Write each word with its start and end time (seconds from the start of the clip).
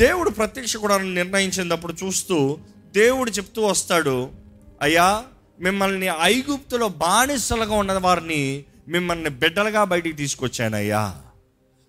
దేవుడు 0.00 0.30
ప్రత్యక్ష 0.30 0.76
కూడా 0.76 0.98
నిర్ణయించినప్పుడు 0.98 1.94
చూస్తూ 2.04 2.58
దేవుడు 2.94 3.30
చెప్తూ 3.30 3.62
వస్తాడు 3.62 4.30
అయ్యా 4.82 5.24
మిమ్మల్ని 5.60 6.08
ఐగుప్తులో 6.22 6.88
బానిసలుగా 6.88 7.74
ఉన్న 7.74 7.92
వారిని 7.92 8.64
మిమ్మల్ని 8.88 9.30
బిడ్డలుగా 9.30 9.84
బయటికి 9.84 10.16
తీసుకొచ్చానయ్యా. 10.16 11.16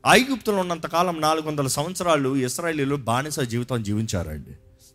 ఐగుప్తులో 0.10 0.58
ఉన్నంతకాలం 0.58 1.22
నాలుగు 1.22 1.48
వందల 1.48 1.68
సంవత్సరాలు 1.68 2.36
ఇస్రాయలీలు 2.36 2.96
బానిస 2.96 3.40
జీవితం 3.40 3.84
జీవించారండి. 3.84 4.52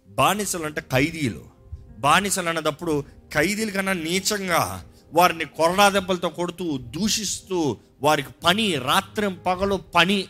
బానిసలు 0.09 0.65
అంటే 0.65 0.81
ఖైదీలు. 0.81 1.45
బానిసలు 1.99 2.49
అన్నదప్పుడు 2.49 3.05
ఖైదీల 3.35 3.71
కన్నా 3.71 3.93
నీచంగా 3.93 4.85
వారిని 5.15 5.45
కొరడా 5.45 5.89
దెబ్బలతో 5.89 6.29
కొడుతూ 6.29 6.79
దూషిస్తూ 6.79 7.77
వారికి 8.03 8.29
పని 8.45 8.75
రాత్రి 8.75 9.31
పగలు 9.31 9.77
పని 9.77 10.25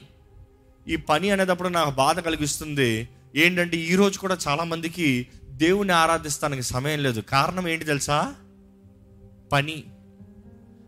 ఈ 0.88 0.96
పని 0.96 1.30
అనేటప్పుడు 1.30 1.68
నాకు 1.68 1.90
బాధ 1.90 2.20
కలిగిస్తుంది. 2.20 3.08
ఏంటంటే 3.36 3.76
ఈ 3.76 3.94
రోజు 3.94 4.18
కూడా 4.18 4.38
చాలామందికి 4.48 5.26
దేవుని 5.48 5.92
ఆరాధిస్తానికి 5.92 6.62
సమయం 6.62 7.02
లేదు. 7.02 7.20
కారణం 7.20 7.68
ఏంటి 7.68 7.84
తెలుసా? 7.84 8.34
పని. 9.52 9.84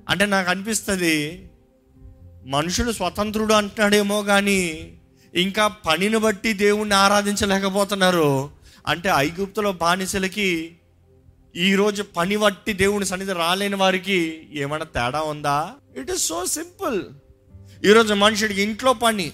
అంటే 0.09 0.27
నాకు 0.27 0.51
అనిపిస్తుంది 0.51 1.45
మనుషుడు 2.47 2.92
స్వతంత్రుడు 2.92 3.55
అంటున్నాడేమో 3.55 4.23
కానీ 4.23 4.92
ఇంకా 5.34 5.69
పనిని 5.69 6.17
బట్టి 6.17 6.53
దేవుణ్ణి 6.53 6.95
ఆరాధించలేకపోతున్నారు. 6.95 8.51
అంటే 8.87 9.12
ఐగుప్తులో 9.17 9.73
బానిసలకి 9.73 10.77
ఈరోజు 11.56 12.03
పని 12.03 12.37
బట్టి 12.37 12.73
దేవుని 12.73 13.06
సన్నిధి 13.06 13.33
రాలేని 13.33 13.77
వారికి 13.77 14.48
ఏమైనా 14.55 14.84
తేడా 14.84 15.20
ఉందా? 15.20 15.73
ఇట్ 15.97 16.11
ఇస్ 16.11 16.27
సో 16.27 16.47
సింపుల్ 16.47 17.03
ఈరోజు 17.84 18.15
మనుషుడికి 18.15 18.62
ఇంట్లో 18.62 18.92
పని 18.92 19.33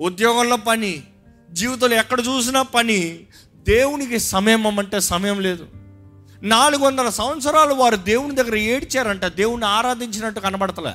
ఉద్యోగంలో 0.00 0.56
పని 0.56 1.02
జీవితంలో 1.50 1.96
ఎక్కడ 1.96 2.20
చూసినా 2.20 2.62
పని 2.62 3.20
దేవునికి 3.54 4.18
సమయం 4.18 4.78
అంటే 4.78 5.00
సమయం 5.00 5.40
లేదు. 5.40 5.66
నాలుగు 6.42 6.82
వందల 6.82 7.08
సంవత్సరాలు 7.08 7.74
వారు 7.74 7.96
దేవుని 7.96 8.34
దగ్గర 8.34 8.56
ఏడ్చారంట 8.56 9.24
దేవుని 9.24 9.64
ఆరాధించినట్టు 9.64 10.40
కనబడతలే. 10.40 10.92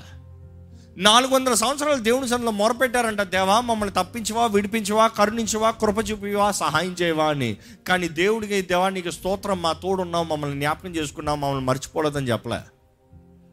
నాలుగు 0.97 1.33
వందల 1.33 1.53
సంవత్సరాలు 1.53 2.01
దేవుని 2.01 2.27
సన్నిలో 2.27 2.51
మొరపెట్టారంట 2.51 3.21
దేవా 3.21 3.61
మమ్మల్ని 3.61 3.95
తప్పించవా 4.03 4.45
విడిపించవా 4.45 5.07
కరుణించవా 5.07 5.71
కృప 5.71 6.11
చూపివా 6.11 6.51
సహాయం 6.51 6.95
చేయవా 7.01 7.25
అని. 7.25 7.57
కానీ 7.87 8.07
దేవుడికి 8.07 8.61
దేవా 8.61 8.89
నీకు 8.89 9.11
స్తోత్రం 9.11 9.61
మా 9.61 9.73
తోడున్నావు 9.73 10.23
మమ్మల్ని 10.23 10.59
జ్ఞాపకం 10.59 10.89
చేసుకున్నావు 10.89 11.37
మమ్మల్ని 11.37 11.65
మర్చిపోలేదని 11.65 12.27
చెప్పలే. 12.27 12.59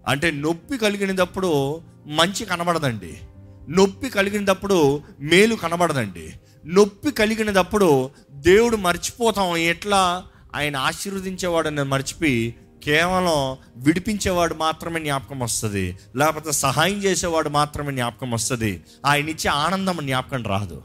అంటే 0.08 0.30
నొప్పి 0.30 0.78
కలిగినప్పుడు 0.78 1.80
మంచి 2.06 2.44
కనబడదండి. 2.44 3.20
నొప్పి 3.68 4.10
కలిగినప్పుడు 4.10 5.02
మేలు 5.20 5.54
కనబడదండి. 5.54 6.32
నొప్పి 6.66 7.12
కలిగినప్పుడు 7.12 8.10
దేవుడు 8.30 8.76
మర్చిపోతాం. 8.76 9.56
ఎట్లా? 9.56 10.24
ఆయన 10.54 10.76
ఆశీర్వదించేవాడని 10.76 11.82
మర్చిపోయి 11.82 12.54
కేవలం 12.84 13.56
విడిపించేవాడు 13.76 14.54
మాత్రమే 14.54 15.00
జ్ఞాపకం 15.00 15.40
వస్తుంది. 15.40 15.96
లేకపోతే 16.16 16.52
సహాయం 16.52 17.04
చేసేవాడు 17.04 17.48
మాత్రమే 17.48 17.92
జ్ఞాపకం 17.92 18.30
వస్తుంది. 18.30 18.82
ఆయన 19.06 19.28
ఇచ్చే 19.28 19.50
ఆనందం 19.50 19.98
జ్ఞాపకం 20.02 20.42
రాదు. 20.42 20.82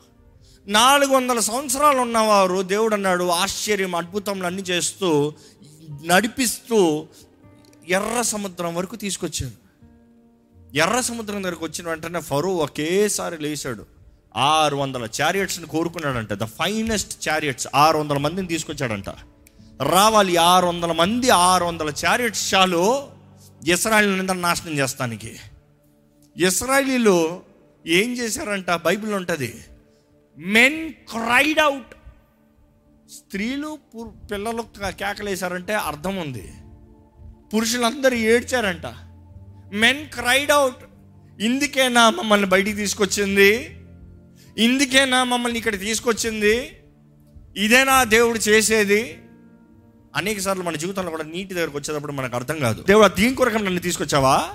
నాలుగు 0.67 1.11
వందల 1.11 1.39
సంవత్సరాలు 1.39 1.97
ఉన్నవారు 1.97 2.61
దేవుడు 2.61 2.93
అన్నాడు 2.93 3.23
ఆశ్చర్యం 3.23 3.95
అద్భుతములు 3.95 4.45
అన్నీ 4.45 4.61
చేస్తూ 4.61 5.33
నడిపిస్తూ 6.05 7.07
ఎర్ర 7.89 8.21
సముద్రం 8.21 8.75
వరకు 8.75 8.95
తీసుకొచ్చారు. 8.95 9.60
ఎర్ర 10.75 11.01
సముద్రం 11.01 11.43
దగ్గరకు 11.43 11.65
వచ్చిన 11.65 11.89
వెంటనే 11.89 12.21
ఫరో 12.21 12.55
ఒకేసారి 12.55 13.37
లేచాడు. 13.37 13.85
ఆరు 14.37 14.75
వందల 14.75 15.09
చారియట్స్ని 15.21 15.67
కోరుకున్నాడంట. 15.67 16.33
ద 16.33 16.43
ఫైనెస్ట్ 16.43 17.29
చారియట్స్ 17.29 17.67
ఆరు 17.75 17.97
వందల 17.97 18.17
మందిని 18.17 18.47
తీసుకొచ్చాడంట. 18.47 19.09
రావాలి 19.81 20.37
ఆరు 20.37 20.65
వందల 20.65 20.91
మంది 20.91 21.29
ఆరు 21.29 21.65
వందల 21.65 21.93
చారియట్స్ 22.05 22.53
చాలు 22.53 23.07
ఇస్రాయల్ 23.67 24.27
నాశనం 24.41 24.73
చేస్తానికి. 24.73 25.37
ఇస్రాయలీలు 26.37 27.41
ఏం 27.87 28.13
చేశారంట? 28.13 28.71
బైబిల్ 28.71 29.13
ఉంటుంది. 29.13 29.63
మెన్ 30.37 30.93
క్రైడ్ 30.93 31.59
అవుట్ 31.59 31.95
స్త్రీలు 33.11 33.77
పిల్లలు 34.31 34.61
కేకలేశారంటే 34.85 35.73
అర్థం 35.73 36.15
ఉంది. 36.15 36.53
పురుషులందరూ 37.53 38.15
ఏడ్చారంట. 38.15 39.10
మెన్ 39.71 40.07
క్రైడ్ 40.07 40.51
అవుట్ 40.51 40.75
ఇందుకేనా 41.41 42.09
మమ్మల్ని 42.09 42.47
బయటికి 42.47 42.77
తీసుకొచ్చింది. 42.77 43.77
ఇందుకేనా 44.57 45.23
మమ్మల్ని 45.23 45.57
ఇక్కడ 45.59 45.79
తీసుకొచ్చింది. 45.79 46.77
ఇదేనా 47.57 48.03
దేవుడు 48.03 48.39
చేసేది. 48.39 49.21
అనేక 50.15 50.39
సార్లు 50.39 50.63
మన 50.63 50.75
జీవితంలో 50.75 51.11
కూడా 51.11 51.23
నీటి 51.23 51.53
దగ్గరకు 51.53 51.77
వచ్చేటప్పుడు 51.77 52.11
మనకు 52.11 52.35
అర్థం 52.35 52.59
కాదు. 52.59 52.83
దేవుడు 52.83 53.07
దీని 53.07 53.35
కొరకు 53.35 53.57
నన్ను 53.57 53.79
తీసుకొచ్చావా? 53.79 54.49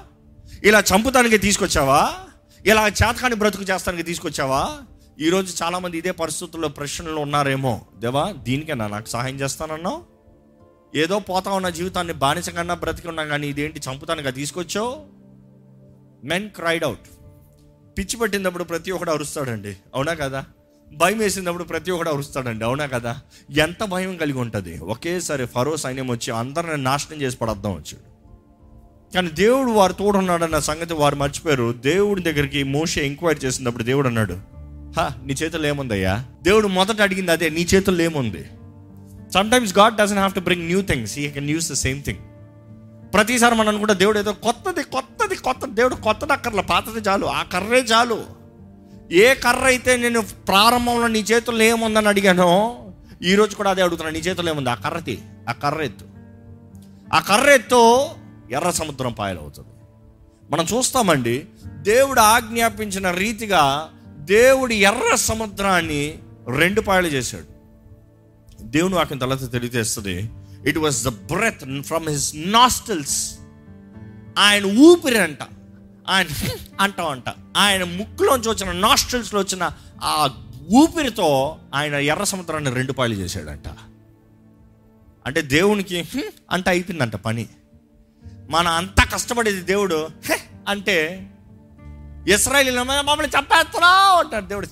ఇలా 0.64 0.82
చంపుతానికి 0.94 1.38
తీసుకొచ్చావా? 1.38 2.14
ఇలా 2.66 2.86
చేతకాన్ని 2.86 3.34
బ్రతుకు 3.34 3.62
చేస్తానికి 3.62 4.02
తీసుకొచ్చావా? 4.02 4.78
ఈరోజు 5.20 5.62
చాలామంది 5.62 5.98
ఇదే 5.98 6.10
పరిస్థితుల్లో 6.10 6.68
ప్రశ్నలు 6.68 7.20
ఉన్నారేమో. 7.20 7.86
దేవా 7.98 8.32
దీనికేనా 8.32 8.86
నాకు 8.86 9.08
సహాయం 9.08 9.36
చేస్తానన్నావు? 9.36 10.15
ఏదో 10.96 11.18
పోతా 11.18 11.50
ఉన్న 11.50 11.68
జీవితాన్ని 11.68 12.12
బానిస 12.12 12.50
కన్నా 12.50 12.74
బ్రతికి 12.74 13.08
ఉన్నా 13.08 13.24
కానీ 13.24 13.48
ఇదేంటి 13.48 13.80
చంపుతానుగా 13.90 14.30
తీసుకొచ్చావు? 14.30 14.96
మెన్ 16.24 16.50
క్రైడ్ 16.50 16.84
అవుట్ 16.84 17.00
పిచ్చి 17.98 18.16
పట్టినప్పుడు 18.16 18.64
ప్రతి 18.64 18.90
ఒక్కడు 18.90 19.10
అరుస్తాడండి. 19.10 19.76
అవునా 19.94 20.14
కదా? 20.14 20.44
భయం 20.92 21.18
వేసినప్పుడు 21.18 21.64
ప్రతి 21.64 21.90
ఒక్కడు 21.90 22.10
అరుస్తాడండి. 22.10 22.64
అవునా 22.64 22.86
కదా? 22.86 23.20
ఎంత 23.50 23.84
భయం 23.84 24.16
కలిగి 24.16 24.38
ఉంటుంది? 24.38 24.78
ఒకేసారి 24.78 25.46
ఫరో 25.46 25.76
సైన్యం 25.76 26.10
వచ్చి 26.10 26.30
అందరిని 26.30 26.82
నాశనం 26.82 27.22
చేసి 27.22 27.36
పడద్దాం 27.36 27.72
వచ్చాడు. 27.72 28.16
కానీ 29.14 29.28
దేవుడు 29.28 29.70
వారు 29.70 29.92
తోడున్నాడన్న 29.92 30.58
సంగతి 30.58 30.94
వారు 30.94 31.16
మర్చిపోయారు. 31.16 31.72
దేవుడి 31.72 32.22
దగ్గరికి 32.22 32.62
మోషే 32.62 33.06
ఎంక్వైరీ 33.06 33.40
చేసినప్పుడు 33.46 33.82
దేవుడు 33.82 34.08
అన్నాడు 34.08 34.34
హా 34.96 35.14
నీ 35.24 35.32
చేతుల్లో 35.32 35.68
ఏముందయ్యా? 35.68 36.24
దేవుడు 36.42 36.68
మొదట 36.68 37.00
అడిగింది 37.00 37.30
అదే 37.30 37.48
నీ 37.48 37.66
చేతుల్లో 37.74 38.04
ఏముంది? 38.04 38.44
Sometimes 39.34 39.78
God 39.78 39.96
doesn't 39.96 40.18
have 40.18 40.32
to 40.32 40.40
bring 40.40 40.66
new 40.66 40.82
things 40.82 41.18
we 41.18 41.30
can 41.30 41.50
use 41.50 41.70
the 41.70 41.74
same 41.74 42.02
thing 42.02 42.18
ప్రతిసారి 43.14 43.54
మనం 43.54 43.68
అనుకుంటే 43.68 43.94
దేవుడు 43.94 44.18
ఏదో 44.18 44.32
కొత్తది 44.32 44.82
కొత్తది 44.82 45.34
కొత్త 45.34 45.66
దేవుడు 45.66 45.94
కొత్తది 45.94 46.32
అక్కర్ల 46.32 46.60
పాతది 46.60 46.98
చాలు 46.98 47.26
ఆ 47.26 47.42
కర్రే 47.42 47.78
చాలు. 47.78 48.24
ఏ 49.12 49.34
కర్ర 49.34 49.64
అయితే 49.64 49.96
నేను 49.96 50.20
ప్రారంభంలో 50.20 51.06
నీ 51.06 51.18
చేతుల్లో 51.18 51.64
ఏముందని 51.64 52.08
అడిగానో 52.08 52.78
ఈరోజు 53.22 53.56
కూడా 53.56 53.70
అదే 53.70 53.82
అడుగుతున్నా 53.82 54.12
నీ 54.12 54.18
చేతుల్లో 54.18 54.52
ఏముంది? 54.52 54.70
ఆ 54.70 54.74
కర్రతి 54.74 55.18
ఆ 55.48 55.52
కర్ర 55.52 55.82
ఎత్తు. 55.82 56.04
ఆ 57.14 57.18
కర్ర 57.20 57.50
ఎత్తు 57.50 58.06
ఎర్ర 58.50 58.70
సముద్రం 58.70 59.12
పాయలవుతుంది. 59.12 59.68
మనం 60.50 60.64
చూస్తామండి 60.64 61.44
దేవుడు 61.66 62.20
ఆజ్ఞాపించిన 62.20 63.10
రీతిగా 63.10 63.88
దేవుడు 64.18 64.72
ఎర్ర 64.72 65.14
సముద్రాన్ని 65.14 66.18
రెండు 66.56 66.80
పాయలు 66.80 67.06
చేశాడు. 67.06 67.55
దేవుని 68.76 68.94
వాక్యం 68.94 69.18
తర్వాత 69.18 69.52
తెలియజేస్తుంది. 69.52 70.30
It 70.66 70.78
was 70.78 71.04
the 71.04 71.08
breath 71.08 71.82
from 71.82 72.08
his 72.08 72.32
nostrils 72.36 73.34
ఆయన 74.38 74.64
ఊపిరి 74.64 75.18
అంట 75.18 75.38
ఆయన 76.08 76.26
అంటాం 76.80 77.06
అంట 77.06 77.24
ఆయన 77.56 77.84
ముక్కులోంచి 77.84 78.48
వచ్చిన 78.48 78.72
నాస్టల్స్లో 78.72 79.40
వచ్చిన 79.40 79.72
ఆ 80.02 80.28
ఊపిరితో 80.74 81.58
ఆయన 81.74 81.94
ఎర్ర 81.94 82.24
సముద్రాన్ని 82.24 82.70
రెండు 82.70 82.92
పాయలు 82.92 83.14
చేశాడంట. 83.14 83.68
అంటే 85.26 85.42
దేవునికి 85.42 86.00
"హ్మ్" 86.02 86.32
అంటే 86.50 86.70
అయిపోయిందంట 86.70 87.16
పని. 87.16 87.48
మన 88.50 88.68
అంత 88.68 89.12
కష్టపడేది 89.14 89.60
దేవుడు 89.60 90.08
అంటే 90.68 91.26
ఇస్రాయలీలో 92.28 92.84
మమ్మల్ని 92.84 93.38
చంపేస్తున్నావు 93.38 94.24
అంటాడు 94.24 94.46
దేవుడు. 94.46 94.68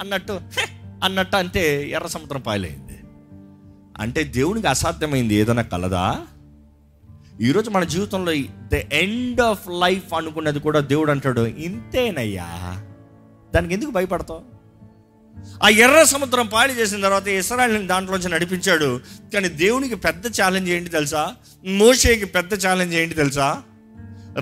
అన్నట్టు 0.00 0.32
"హే" 0.32 0.64
అన్నట్టు 1.04 1.36
అంటే 1.36 1.88
ఎర్ర 1.88 2.06
సముద్రం 2.06 2.40
పాయలైంది. 2.40 2.85
అంటే 4.00 4.24
దేవునికి 4.24 4.66
అసాధ్యమైంది 4.66 5.34
ఏదైనా 5.34 5.62
కలదా? 5.62 6.16
ఈరోజు 7.40 7.70
మన 7.70 7.84
జీవితంలో 7.84 8.32
ద 8.72 8.74
ఎండ్ 8.74 9.40
ఆఫ్ 9.40 9.60
లైఫ్ 9.68 10.14
అనుకున్నది 10.14 10.60
కూడా 10.60 10.80
దేవుడు 10.80 11.10
అంటాడు 11.10 11.40
ఇంతేనయ్యా 11.40 12.82
దానికి 13.54 13.74
ఎందుకు 13.74 13.90
భయపడతావు? 13.90 14.40
ఆ 15.64 15.68
ఎర్ర 15.68 16.02
సముద్రం 16.02 16.46
పాడి 16.46 16.72
చేసిన 16.72 17.02
తర్వాత 17.02 17.28
ఇస్రాయల్ని 17.28 17.86
దాంట్లోంచి 17.86 18.28
నడిపించాడు. 18.28 19.00
కానీ 19.34 19.48
దేవునికి 19.48 19.94
పెద్ద 19.94 20.26
ఛాలెంజ్ 20.26 20.70
ఏంటి 20.70 20.90
తెలుసా? 20.90 21.34
మోషేకి 21.66 22.24
పెద్ద 22.24 22.66
ఛాలెంజ్ 22.66 22.94
ఏంటి 22.94 23.14
తెలుసా? 23.14 23.62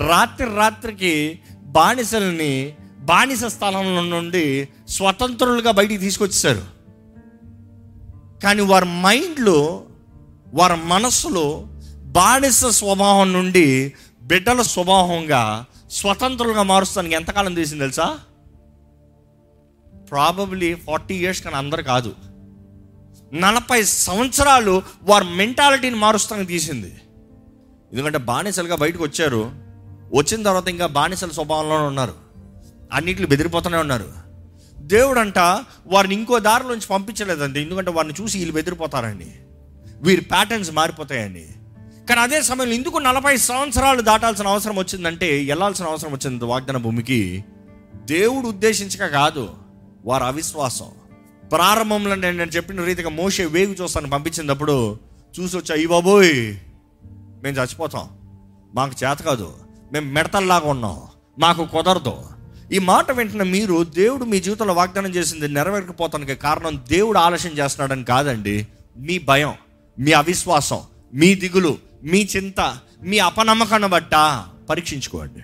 రాత్రి 0.07 0.55
రాత్రికి 0.55 1.39
బానిసల్ని 1.61 2.75
బానిస 2.99 3.43
స్థలంలో 3.45 4.01
నుండి 4.01 4.67
స్వతంత్రులుగా 4.89 5.71
బయటికి 5.71 5.97
తీసుకొచ్చేసారు 5.97 6.74
కానీ 8.43 8.61
వారి 8.61 8.85
మైండ్లో 8.85 9.83
వారి 10.53 10.75
మనసులో 10.75 11.67
బానిస 12.01 12.65
స్వభావం 12.65 13.33
నుండి 13.33 13.93
బిడ్డల 14.21 14.61
స్వభావంగా 14.61 15.65
స్వతంత్రులుగా 15.91 16.63
మారుస్తానికి 16.63 17.15
ఎంతకాలం 17.15 17.53
తీసింది 17.53 17.79
తెలుసా? 17.79 18.19
ప్రాబబ్లీ 20.11 20.75
ఫార్టీ 20.75 21.15
ఇయర్స్ 21.15 21.41
కానీ 21.41 21.55
అందరు 21.55 21.81
కాదు. 21.81 22.15
నలభై 23.33 23.83
సంవత్సరాలు 23.83 24.81
వారి 25.03 25.25
మెంటాలిటీని 25.25 25.95
మారుస్తానికి 25.95 26.47
తీసింది. 26.47 26.95
ఎందుకంటే 27.91 28.17
బానిసలుగా 28.17 28.75
బయటకు 28.75 29.03
వచ్చారు. 29.03 29.51
వచ్చిన 30.13 30.43
తర్వాత 30.43 30.67
ఇంకా 30.67 30.85
బానిసల 30.85 31.29
స్వభావంలోనే 31.29 31.83
ఉన్నారు. 31.83 32.13
అన్నిట్లు 32.93 33.27
బెదిరిపోతూనే 33.27 33.77
ఉన్నారు. 33.77 34.24
దేవుడు 34.85 35.19
అంట 35.19 35.37
వారిని 35.87 36.15
ఇంకో 36.15 36.39
దారిలోంచి 36.39 36.87
పంపించలేదండి. 36.91 37.59
ఎందుకంటే 37.59 37.91
వారిని 37.91 38.13
చూసి 38.21 38.37
వీళ్ళు 38.37 38.53
బెదిరిపోతారండి. 38.53 39.31
వీరి 40.01 40.21
ప్యాటర్న్స్ 40.21 40.71
మారిపోతాయండి. 40.71 41.45
కానీ 42.09 42.21
అదే 42.21 42.41
సమయంలో 42.41 42.73
ఎందుకు 42.73 42.97
నలభై 42.97 43.37
సంవత్సరాలు 43.37 44.01
దాటాల్సిన 44.01 44.47
అవసరం 44.47 44.75
వచ్చిందంటే 44.75 45.45
వెళ్ళాల్సిన 45.45 45.85
అవసరం 45.85 46.11
వచ్చింది 46.11 46.45
వాగ్దాన 46.45 46.77
భూమికి. 46.77 47.45
దేవుడు 47.95 48.47
ఉద్దేశించక 48.47 49.07
కాదు 49.07 49.49
వారి 50.05 50.23
అవిశ్వాసం. 50.23 50.87
ప్రారంభంలో 51.51 52.15
నేను 52.15 52.37
నేను 52.37 52.51
చెప్పిన 52.51 52.83
రీతిగా 52.83 53.09
మోసే 53.09 53.45
వేగు 53.45 53.73
చూస్తాను 53.73 54.09
పంపించినప్పుడు 54.09 54.99
చూసి 55.39 55.57
వచ్చా 55.57 55.75
ఈ 55.75 55.85
బాబోయ్ 55.85 56.55
మేము 57.43 57.55
చచ్చిపోతాం. 57.55 58.09
మాకు 58.75 59.05
చేత 59.05 59.17
కాదు. 59.17 59.53
మేము 59.93 60.13
మెడతల్లాగా 60.13 60.69
ఉన్నాం. 60.69 61.01
మాకు 61.39 61.65
కుదరదు. 61.65 62.34
ఈ 62.71 62.79
మాట 62.79 63.11
వెంటనే 63.11 63.43
మీరు 63.43 63.83
దేవుడు 63.83 64.25
మీ 64.25 64.39
జీవితంలో 64.39 64.73
వాగ్దానం 64.73 65.09
చేసింది 65.09 65.47
నెరవేరకపోతానికి 65.47 66.35
కారణం 66.35 66.83
దేవుడు 66.89 67.17
ఆలస్యం 67.17 67.51
చేస్తున్నాడని 67.51 68.05
కాదండి. 68.05 68.67
మీ 68.97 69.19
భయం 69.19 69.53
మీ 69.99 70.11
అవిశ్వాసం 70.11 70.79
మీ 71.13 71.35
దిగులు 71.35 71.77
మీ 72.03 72.27
చింత 72.35 72.77
మీ 73.03 73.19
అపనమ్మకాన్ని 73.19 73.87
బట్ట 73.87 74.43
పరీక్షించుకోండి. 74.69 75.39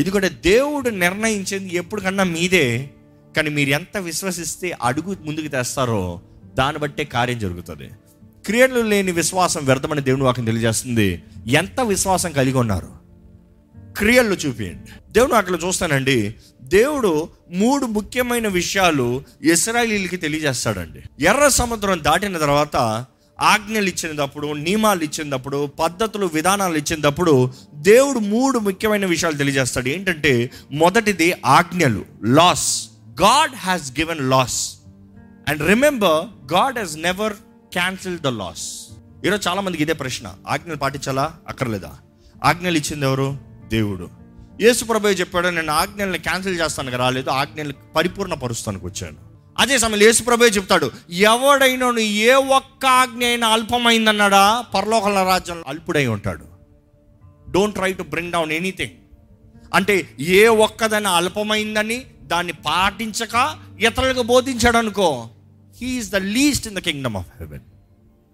ఎందుకంటే 0.00 0.28
దేవుడు 0.28 0.90
నిర్ణయించింది 0.90 1.76
ఎప్పటికన్నా 1.76 2.24
మీదే 2.24 2.90
కానీ 3.36 3.50
మీరు 3.50 3.70
ఎంత 3.70 3.96
విశ్వసిస్తే 3.96 4.76
అడుగు 4.82 5.16
ముందుకు 5.24 5.48
తెస్తారో 5.48 6.20
దాన్ని 6.54 6.82
బట్టే 6.82 7.04
కార్యం 7.04 7.38
జరుగుతుంది. 7.38 7.90
క్రియలు 8.46 8.80
లేని 8.80 9.12
విశ్వాసం 9.12 9.64
వ్యర్థమని 9.64 10.00
దేవుని 10.00 10.22
వాక్యం 10.22 10.44
తెలియజేస్తుంది. 10.44 11.22
ఎంత 11.46 11.80
విశ్వాసం 11.80 12.32
కలిగి 12.32 12.58
ఉన్నారు? 12.58 13.01
క్రియల్లో 13.96 14.34
చూపించండి 14.34 15.12
దేవుడు 15.12 15.32
అక్కడ 15.32 15.58
చూస్తానండి. 15.66 16.34
దేవుడు 16.62 17.28
మూడు 17.50 17.86
ముఖ్యమైన 17.86 18.48
విషయాలు 18.48 19.22
ఇస్రాయలీలకి 19.42 20.16
తెలియజేస్తాడండి. 20.16 21.24
ఎర్ర 21.24 21.48
సముద్రం 21.48 22.04
దాటిన 22.04 22.38
తర్వాత 22.38 23.06
ఆజ్ఞలు 23.40 23.88
ఇచ్చినప్పుడు 23.88 24.52
నియమాలు 24.52 25.04
ఇచ్చినప్పుడు 25.04 25.66
పద్ధతులు 25.66 26.26
విధానాలు 26.26 26.76
ఇచ్చినప్పుడు 26.76 27.50
దేవుడు 27.74 28.18
మూడు 28.18 28.58
ముఖ్యమైన 28.58 29.06
విషయాలు 29.06 29.36
తెలియజేస్తాడు. 29.36 29.88
ఏంటంటే 29.88 30.50
మొదటిది 30.72 31.34
ఆజ్ఞలు. 31.46 32.04
Laws 32.24 32.88
God 33.22 33.54
has 33.54 33.92
given 34.00 34.30
laws 34.30 34.74
and 35.48 35.68
remember 35.68 36.52
God 36.52 36.78
has 36.78 36.96
never 36.96 37.32
cancel 37.72 38.18
the 38.18 38.26
laws 38.26 38.86
ఈరోజు 39.26 39.48
చాలామందికి 39.48 39.82
ఇదే 39.82 39.92
ప్రశ్న. 39.92 40.34
ఆజ్ఞలు 40.48 40.76
పాటించాలా? 40.76 41.36
అక్కర్లేదా? 41.48 41.92
ఆజ్ఞలు 42.44 42.76
ఇచ్చింది 42.76 43.06
ఎవరు? 43.06 43.51
దేవుడు. 43.74 44.06
యేసు 44.62 44.82
ప్రభు 44.84 45.12
చెప్పాడు 45.20 45.48
నేను 45.48 45.72
ఆజ్ఞల్ని 45.72 46.18
క్యాన్సిల్ 46.18 46.60
చేస్తానికి 46.60 46.96
రాలేదు 46.96 47.30
ఆజ్ఞల్ని 47.30 47.74
పరిపూర్ణపరుస్తానికి 47.96 48.84
వచ్చాను. 48.86 49.20
అదే 49.58 49.78
సమయంలో 49.78 50.04
యేసు 50.06 50.22
ప్రభు 50.22 50.50
చెప్తాడు 50.56 50.86
ఎవడైనా 51.10 51.88
ఏ 52.28 52.32
ఒక్క 52.58 52.86
ఆజ్ఞ 53.00 53.22
అయినా 53.24 53.48
అల్పమైందన్నాడా? 53.48 54.44
పరలోకల 54.74 55.22
రాజ్యంలో 55.22 55.64
అల్పుడై 55.68 56.06
ఉంటాడు. 56.06 56.44
Don't 57.50 57.74
try 57.74 57.92
to 57.92 58.04
bring 58.12 58.32
down 58.32 58.52
anything 58.52 58.96
అంటే 59.74 59.94
ఏ 60.20 60.46
ఒక్కదైనా 60.46 61.10
అల్పమైందని 61.10 61.98
దాన్ని 62.22 62.54
పాటించక 62.66 63.34
ఇతరులకు 63.80 64.22
బోధించాడు 64.22 64.76
అనుకో 64.76 65.08
he is 65.80 66.10
the 66.10 66.16
least 66.36 66.66
in 66.66 66.76
the 66.76 66.78
kingdom 66.78 67.16
of 67.16 67.30
heaven 67.40 67.64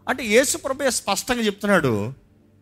అంటే 0.08 0.22
యేసు 0.26 0.56
ప్రభు 0.56 0.90
స్పష్టంగా 0.90 1.40
చెప్తున్నాడు 1.40 1.92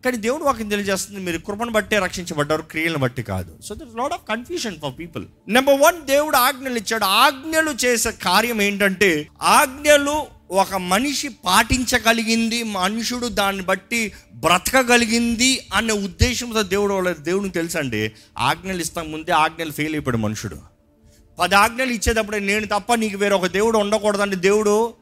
కానీ 0.05 0.17
దేవుడు 0.17 0.43
వాక్యం 0.43 0.69
తెలియజేస్తుంది 0.69 1.19
మీరు 1.19 1.37
కృపను 1.37 1.71
బట్టే 1.71 1.99
రక్షించబడ్డారు 1.99 2.61
క్రియలను 2.61 2.97
బట్టి 2.97 3.23
కాదు. 3.23 3.57
So 3.61 3.75
there 3.75 3.97
lot 3.97 4.13
of 4.13 4.21
confusion 4.29 4.79
for 4.79 4.99
people 4.99 5.25
number 5.47 5.81
one 5.81 6.01
దేవుడు 6.01 6.37
ఆజ్ఞలు 6.37 6.77
ఇచ్చాడు. 6.77 7.05
ఆజ్ఞలు 7.05 7.71
చేసే 7.85 8.11
కార్యం 8.11 8.61
ఏంటంటే 8.61 9.27
ఆజ్ఞలు 9.41 10.37
ఒక 10.51 10.73
మనిషి 10.73 11.27
పాటించగలిగింది 11.27 12.63
మనుషుడు 12.63 13.27
దాన్ని 13.27 13.63
బట్టి 13.63 14.13
బ్రతకగలిగింది 14.33 15.67
అనే 15.73 15.93
ఉద్దేశంతో 15.93 16.61
దేవుడు 16.61 16.93
వాళ్ళ 16.93 17.15
దేవునికి 17.15 17.53
తెలుసండి 17.53 18.11
ఆజ్ఞలు 18.37 18.81
ఇస్తాం 18.81 19.11
ముందే 19.11 19.31
ఆజ్ఞలు 19.31 19.71
ఫెయిల్ 19.71 19.95
అయిపోయాడు 19.95 20.17
మనుషుడు. 20.17 20.57
పది 21.39 21.55
ఆజ్ఞలు 21.55 21.91
ఇచ్చేటప్పుడే 21.91 22.39
నేను 22.39 22.65
తప్ప 22.65 22.93
నీకు 22.93 23.17
వేరే 23.17 23.35
ఒక 23.35 23.45
దేవుడు 23.45 23.77
ఉండకూడదండి. 23.77 24.35
దేవుడు 24.35 24.93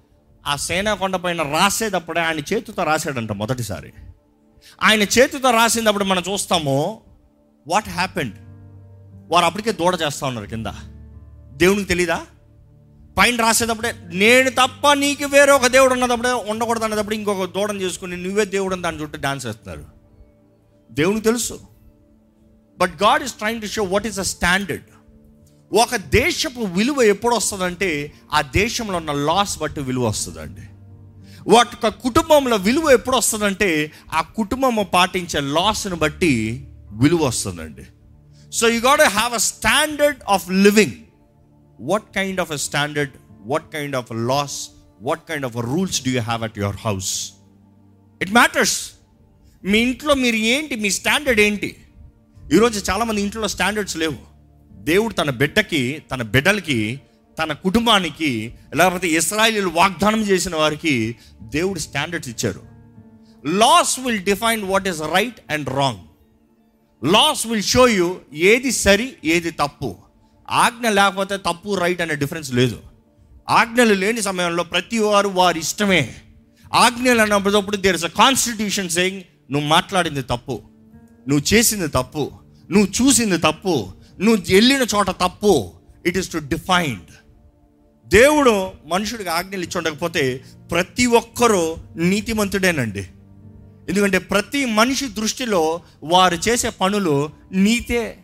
ఆ 0.47 0.55
సేనాకొండ 0.55 1.15
పైన 1.15 1.41
రాసేటప్పుడే 1.41 2.21
ఆయన 2.21 2.39
చేతితో 2.39 2.83
రాశాడంట 2.83 3.31
మొదటిసారి. 3.31 3.93
ఆయన 4.83 5.01
చేతితో 5.01 5.51
రాసినప్పుడు 5.51 6.03
మనం 6.03 6.23
చూస్తాము 6.33 7.01
వాట్ 7.67 7.89
హ్యాపెండ్ 7.89 8.33
వారు 9.33 9.45
అప్పటికే 9.45 9.71
దూడ 9.71 9.97
చేస్తూ 10.05 10.25
ఉన్నారు 10.25 10.47
కింద. 10.47 10.65
దేవునికి 11.51 11.87
తెలీదా? 11.87 12.25
పైన 13.17 13.41
రాసేటప్పుడే 13.41 13.93
నేను 14.05 14.49
తప్ప 14.49 14.93
నీకు 14.93 15.25
వేరే 15.25 15.51
ఒక 15.51 15.67
దేవుడు 15.67 15.93
ఉన్నదప్పుడే 15.93 16.31
ఉండకూడదు 16.31 16.83
అన్నప్పుడు 16.83 17.15
ఇంకొక 17.15 17.49
దూడని 17.55 17.81
చేసుకుని 17.81 18.17
నువ్వే 18.17 18.45
దేవుడు 18.45 18.73
అని 18.73 18.83
దాని 18.83 19.01
చుట్టూ 19.01 19.17
డాన్స్ 19.21 19.45
వేస్తున్నారు 19.45 19.85
దేవునికి 20.91 21.25
తెలుసు. 21.25 21.59
But 22.77 22.93
God 23.03 23.23
is 23.23 23.33
trying 23.33 23.61
to 23.61 23.65
show 23.67 23.83
what 23.83 24.07
is 24.07 24.19
a 24.19 24.23
standard 24.23 24.83
ఒక 25.73 25.95
దేశపు 25.95 26.59
విలువ 26.59 27.01
ఎప్పుడు 27.01 27.35
వస్తుందంటే 27.35 28.13
ఆ 28.33 28.41
దేశంలో 28.41 28.97
ఉన్న 28.97 29.11
లాస్ 29.11 29.59
బట్టి 29.59 29.81
విలువ 29.81 30.07
వస్తుందండి. 30.07 30.61
వాటి 31.47 31.75
కుటుంబంలో 32.01 32.57
విలువ 32.57 32.91
ఎప్పుడు 32.91 33.17
వస్తుందంటే 33.17 33.91
ఆ 34.13 34.21
కుటుంబం 34.21 34.85
పాటించే 34.93 35.39
లాస్ని 35.39 35.95
బట్టి 35.95 36.65
విలువ 36.91 37.23
వస్తుందండి. 37.23 37.85
So 38.51 38.69
you 38.69 38.79
got 38.79 39.01
have 39.01 39.33
a 39.33 39.37
standard 39.37 40.17
of 40.29 40.49
living 40.49 40.91
what 41.81 42.03
kind 42.15 42.39
of 42.39 42.51
a 42.51 42.55
standard 42.55 43.11
what 43.45 43.73
kind 43.73 43.95
of 43.95 44.07
laws 44.11 44.69
what 45.01 45.19
kind 45.19 45.45
of 45.45 45.55
rules 45.55 46.03
do 46.03 46.11
you 46.11 46.21
have 46.21 46.43
at 46.43 46.59
your 46.59 46.75
house 46.75 47.31
it 48.21 48.31
matters 48.31 48.91
మీ 49.63 49.79
ఇంట్లో 49.79 50.13
మీరు 50.13 50.35
ఏంటి 50.35 50.75
మీ 50.75 50.89
స్టాండర్డ్ 50.89 51.41
ఏంటి? 51.41 51.75
ఈరోజు 52.53 52.91
చాలామంది 52.91 53.21
ఇంట్లో 53.21 53.47
స్టాండర్డ్స్ 53.47 53.97
లేవు. 53.97 54.17
దేవుడు 54.71 55.13
తన 55.13 55.29
బిడ్డకి 55.29 56.03
తన 56.11 56.21
బిడ్డలకి 56.21 57.01
తన 57.39 57.53
కుటుంబానికి 57.53 58.53
లేకపోతే 58.75 59.07
ఇస్రాయిల్ 59.07 59.65
వాగ్దానం 59.65 60.21
చేసిన 60.21 60.55
వారికి 60.55 61.15
దేవుడు 61.41 61.79
స్టాండర్డ్స్ 61.79 62.29
ఇచ్చారు 62.29 62.61
laws 63.45 63.99
will 63.99 64.23
define 64.23 64.63
what 64.63 64.87
is 64.87 65.01
right 65.01 65.51
and 65.51 65.69
wrong 65.69 65.99
laws 67.11 67.47
will 67.47 67.63
show 67.63 67.87
you 67.87 68.15
ఏది 68.33 68.71
సరి 68.71 69.13
ఏది 69.25 69.51
తప్పు. 69.51 69.95
ఆజ్ఞ 70.49 70.89
లేకపోతే 70.89 71.37
తప్పు 71.37 71.75
రైట్ 71.75 72.01
అనే 72.01 72.15
డిఫరెన్స్ 72.15 72.53
లేదు. 72.53 72.79
ఆజ్ఞలు 73.49 73.93
లేని 73.93 74.21
సమయంలో 74.21 74.63
ప్రతి 74.63 74.99
వారు 74.99 75.27
వారి 75.27 75.59
ఇష్టమే. 75.59 76.15
ఆజ్ఞలు 76.73 77.21
అన్నప్పుడు 77.21 77.77
there 77.77 77.95
is 77.95 78.05
a 78.05 78.07
constitution 78.07 78.89
saying 78.89 79.23
నువ్వు 79.51 79.67
మాట్లాడింది 79.67 80.21
తప్పు. 80.21 80.61
నువ్వు 81.27 81.53
చేసింది 81.53 81.87
తప్పు. 81.87 82.31
నువ్వు 82.71 83.05
చూసింది 83.05 83.37
తప్పు. 83.37 83.87
నువ్వు 84.19 84.53
వెళ్ళిన 84.53 84.85
చోట 84.95 85.09
తప్పు. 85.09 85.73
ఇట్ 86.05 86.17
ఈస్ 86.17 86.31
టు 86.31 86.37
డిఫైన్డ్ 86.37 87.24
దేవుడు 88.07 88.71
మనుషుడికి 88.85 89.29
ఆజ్ఞలు 89.29 89.61
ఇచ్చి 89.61 89.77
ఉండకపోతే 89.77 90.41
ప్రతి 90.71 91.05
ఒక్కరూ 91.05 91.77
నీతిమంతుడేనండి. 91.95 93.07
ఎందుకంటే 93.89 94.17
ప్రతి 94.17 94.65
మనిషి 94.65 95.07
దృష్టిలో 95.07 95.81
వారు 96.03 96.35
చేసే 96.35 96.69
పనులు 96.69 97.29
నీతే. 97.51 98.17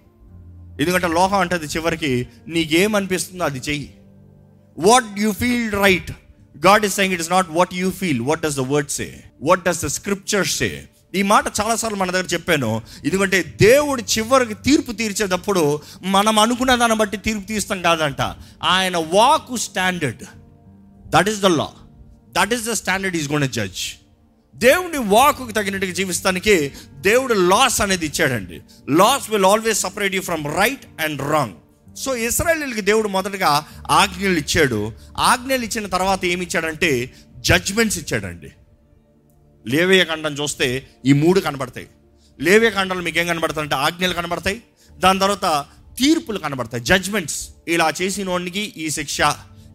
ఎందుకంటే 0.80 1.08
లోహం 1.08 1.40
అంటది 1.40 1.66
చివరికి 1.66 2.28
నీకేమనిపిస్తుందో 2.48 3.44
అది 3.44 3.60
చెయ్యి. 3.60 3.94
What 4.78 5.20
you 5.20 5.32
feel 5.32 5.72
right 5.72 6.12
God 6.68 6.86
is 6.86 6.96
saying 6.96 7.14
it 7.14 7.22
is 7.22 7.32
not 7.32 7.48
what 7.50 7.74
you 7.74 7.92
feel 7.92 8.22
what 8.22 8.42
does 8.42 8.56
the 8.56 8.60
word 8.60 8.90
say 8.90 9.24
what 9.42 9.66
does 9.66 9.84
the 9.84 9.88
scripture 9.88 10.48
say 10.48 10.88
ఈ 11.16 11.22
మాట 11.22 11.46
చాలాసార్లు 11.62 11.98
మన 11.98 12.12
దగ్గర 12.12 12.26
చెప్పాను. 12.26 12.82
ఎందుకంటే 13.06 13.44
దేవుడు 13.62 14.02
చివరికి 14.02 14.54
తీర్పు 14.54 14.92
తీర్చేటప్పుడు 14.92 15.82
మనం 16.04 16.40
అనుకున్న 16.40 16.76
దాన్ని 16.76 16.98
బట్టి 16.98 17.18
తీర్పు 17.18 17.48
తీస్తాం 17.48 17.82
కాదంట. 17.82 18.22
ఆయన 18.64 18.98
walk 18.98 19.58
standard. 19.58 20.24
That 21.06 21.30
is 21.30 21.40
the 21.40 21.46
law 21.46 21.68
that 22.32 22.54
is 22.54 22.66
the 22.66 22.72
standard 22.72 23.18
is 23.18 23.32
gonna 23.32 23.50
judge 23.50 23.80
దేవుని 24.56 24.98
వాక్కు 24.98 25.52
తగినట్టుగా 25.52 25.94
జీవిస్తానికి 25.94 26.72
దేవుడు 26.92 27.34
లాస్ 27.34 27.82
అనేది 27.82 28.06
ఇచ్చాడండి. 28.06 28.62
Laws 28.90 29.30
will 29.30 29.46
always 29.46 29.82
separate 29.82 30.16
you 30.16 30.22
from 30.22 30.46
right 30.58 31.02
and 31.02 31.32
wrong 31.32 31.54
so 31.96 32.16
ఇస్రాయలీలకి 32.16 32.82
దేవుడు 32.82 33.08
మొదటగా 33.08 33.66
ఆజ్ఞలు 33.90 34.38
ఇచ్చాడు. 34.38 34.92
ఆజ్ఞలు 35.18 35.64
ఇచ్చిన 35.64 35.88
తర్వాత 35.88 36.26
ఏమి 36.26 36.46
ఇచ్చాడంటే 36.46 37.14
జడ్జ్మెంట్స్ 37.38 38.00
ఇచ్చాడండి. 38.00 38.52
లేవేయ 39.68 40.04
ఖండం 40.04 40.34
చూస్తే 40.34 40.88
ఈ 41.06 41.14
మూడు 41.14 41.40
కనబడతాయి. 41.40 41.88
లేవే 42.42 42.70
ఖండాలు 42.70 43.02
మీకు 43.02 43.20
ఏం 43.20 43.28
కనబడతాయి 43.28 43.64
అంటే 43.64 43.76
ఆజ్ఞలు 43.76 44.14
కనబడతాయి. 44.14 44.62
దాని 45.00 45.20
తర్వాత 45.20 45.66
తీర్పులు 46.00 46.40
కనబడతాయి. 46.40 46.84
జడ్జ్మెంట్స్ 46.84 47.50
ఇలా 47.68 47.94
చేసిన 48.02 48.30
వాడికి 48.30 48.74
ఈ 48.78 48.90
శిక్ష. 48.90 49.18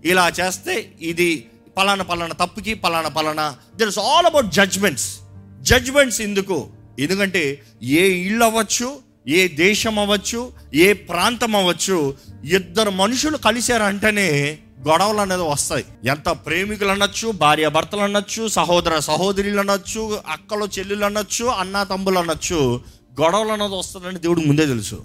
ఇలా 0.05 0.33
చేస్తే 0.41 0.93
ఇది 1.01 1.47
పలానా 1.77 2.05
పలానా 2.05 2.47
తప్పుకి 2.47 2.75
పలానా 2.75 3.09
పలానా. 3.09 3.57
There 3.77 3.89
is 3.89 3.99
all 3.99 4.27
about 4.27 4.47
judgements 4.47 5.19
judgements 5.61 6.21
ఎందుకు? 6.21 6.69
ఎందుకంటే 6.99 7.63
ఏ 7.83 8.09
ఇల్లు 8.09 8.45
అవ్వచ్చు 8.45 8.99
ఏ 9.29 9.49
దేశం 9.49 9.99
అవ్వచ్చు 9.99 10.53
ఏ 10.75 10.93
ప్రాంతం 10.93 11.57
అవ్వచ్చు 11.57 12.15
ఇద్దరు 12.53 12.91
మనుషులు 12.91 13.37
కలిశారంటేనే 13.37 14.59
గొడవలు 14.89 15.19
అనేది 15.19 15.43
వస్తాయి. 15.43 15.85
ఎంత 16.05 16.29
ప్రేమికులు 16.29 16.89
అనొచ్చు 16.89 17.31
భార్య 17.31 17.69
భర్తలు 17.69 18.01
అనొచ్చు 18.01 18.49
సహోదర 18.49 18.99
సహోదరులు 18.99 19.61
అనొచ్చు 19.61 20.21
అక్కలు 20.29 20.69
చెల్లెలు 20.79 21.05
అనొచ్చు 21.05 21.45
అన్నా 21.45 21.85
తమ్ములు 21.85 22.19
అనొచ్చు 22.19 22.81
గొడవలు 23.21 23.49
అన్నది 23.49 23.75
వస్తుందని 23.75 24.19
దేవుడు 24.19 24.41
ముందే 24.41 24.67
తెలుసు. 24.67 25.05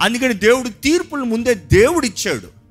అందుకని 0.00 0.34
దేవుడు 0.34 0.68
తీర్పులు 0.68 1.24
ముందే 1.24 1.54
దేవుడు 1.54 2.06
ఇచ్చాడు 2.06 2.62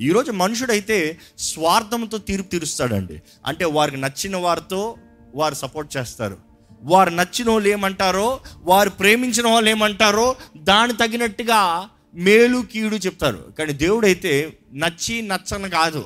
ఈరోజు 0.00 0.32
మనుషుడైతే 0.32 1.18
స్వార్థంతో 1.38 2.18
తీర్పు 2.18 2.50
తీరుస్తాడండి. 2.50 3.22
అంటే 3.46 3.64
వారికి 3.64 3.96
నచ్చిన 3.96 4.36
వారితో 4.36 4.96
వారు 5.34 5.54
సపోర్ట్ 5.54 5.96
చేస్తారు. 5.96 6.36
వారు 6.82 7.10
నచ్చిన 7.10 7.50
వాళ్ళు 7.50 7.68
ఏమంటారో 7.68 8.40
వారు 8.62 8.90
ప్రేమించిన 8.90 9.48
వాళ్ళు 9.48 9.70
ఏమంటారో 9.70 10.36
దాని 10.56 10.92
తగినట్టుగా 10.92 11.88
మేలు 12.14 12.58
కీడు 12.72 12.96
చెప్తారు. 12.96 13.52
కానీ 13.58 13.72
దేవుడైతే 13.72 14.58
నచ్చి 14.72 15.22
నచ్చని 15.22 15.70
కాదు. 15.70 16.04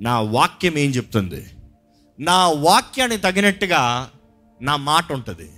నా 0.00 0.20
వాక్యం 0.20 0.78
ఏం 0.78 0.90
చెప్తుంది? 0.90 1.46
నా 2.20 2.48
వాక్యానికి 2.48 3.22
తగినట్టుగా 3.22 4.10
నా 4.62 4.76
మాట 4.76 5.12
ఉంటుంది. 5.12 5.50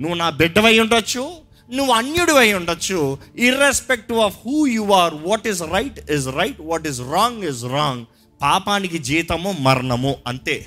నువ్వు 0.00 0.14
నా 0.14 0.30
బిడ్డవై 0.30 0.78
ఉండొచ్చు 0.78 1.34
నువ్వు 1.72 1.94
అన్యుడు 1.94 2.32
అయి 2.32 2.54
ఉండొచ్చు. 2.54 3.18
Irrespective 3.36 4.18
of 4.18 4.36
who 4.46 4.66
you 4.66 4.92
are 4.92 5.14
what 5.14 5.48
is 5.48 5.62
right 5.62 6.10
is 6.10 6.26
right 6.26 6.60
what 6.60 6.86
is 6.86 7.00
wrong 7.00 7.44
is 7.44 7.64
wrong 7.64 8.06
పాపానికి 8.42 8.98
జీతము 8.98 9.56
మరణము 9.60 10.16
అంతే. 10.26 10.66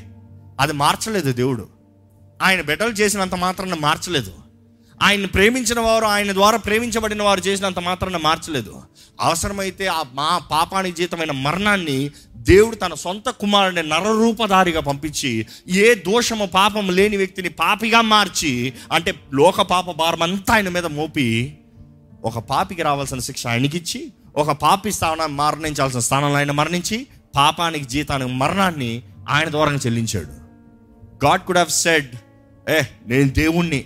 అది 0.59 0.73
మార్చలేదు 0.73 1.31
దేవుడు. 1.31 1.67
ఆయన 2.41 2.61
బిడ్డలు 2.61 2.91
చేసినంత 2.91 3.35
మాత్రాన్ని 3.35 3.79
మార్చలేదు. 3.79 4.44
ఆయన్ని 5.01 5.27
ప్రేమించిన 5.27 5.79
వారు 5.79 6.05
ఆయన 6.05 6.31
ద్వారా 6.31 6.57
ప్రేమించబడిన 6.57 7.23
వారు 7.23 7.39
చేసినంత 7.39 7.79
మాత్రాన్ని 7.79 8.19
మార్చలేదు. 8.19 8.81
అవసరమైతే 9.21 9.87
ఆ 9.87 10.03
మా 10.13 10.37
పాపానికి 10.51 10.97
జీతమైన 10.97 11.31
మరణాన్ని 11.31 12.11
దేవుడు 12.35 12.75
తన 12.75 12.93
సొంత 12.93 13.29
కుమారుని 13.29 13.83
నరరూపధారిగా 13.83 14.81
పంపించి 14.81 15.45
ఏ 15.67 15.93
దోషము 15.93 16.45
పాపం 16.45 16.89
లేని 16.89 17.17
వ్యక్తిని 17.17 17.49
పాపిగా 17.49 18.01
మార్చి 18.01 18.73
అంటే 18.91 19.13
లోక 19.33 19.61
పాప 19.61 19.91
భారమంతా 19.91 20.53
ఆయన 20.53 20.69
మీద 20.69 20.85
మోపి 20.85 21.57
ఒక 22.23 22.39
పాపికి 22.39 22.83
రావాల్సిన 22.83 23.19
శిక్ష 23.19 23.47
ఆయనకి 23.47 23.77
ఇచ్చి 23.77 24.13
ఒక 24.35 24.51
పాపి 24.51 24.91
స్థానం 24.91 25.37
మరణించాల్సిన 25.37 25.99
స్థానంలో 25.99 26.37
ఆయన 26.37 26.51
మరణించి 26.51 27.07
పాపానికి 27.35 27.85
జీతానికి 27.85 28.31
మరణాన్ని 28.31 29.01
ఆయన 29.29 29.49
ద్వారా 29.49 29.71
చెల్లించాడు. 29.71 30.45
గాడ్ 31.25 31.41
కుడ్ 31.41 31.57
హ్యావ్ 31.57 31.69
సెడ్ 31.69 32.15
ఏ 32.69 32.81
నేను 33.07 33.29
దేవుణ్ణి 33.29 33.85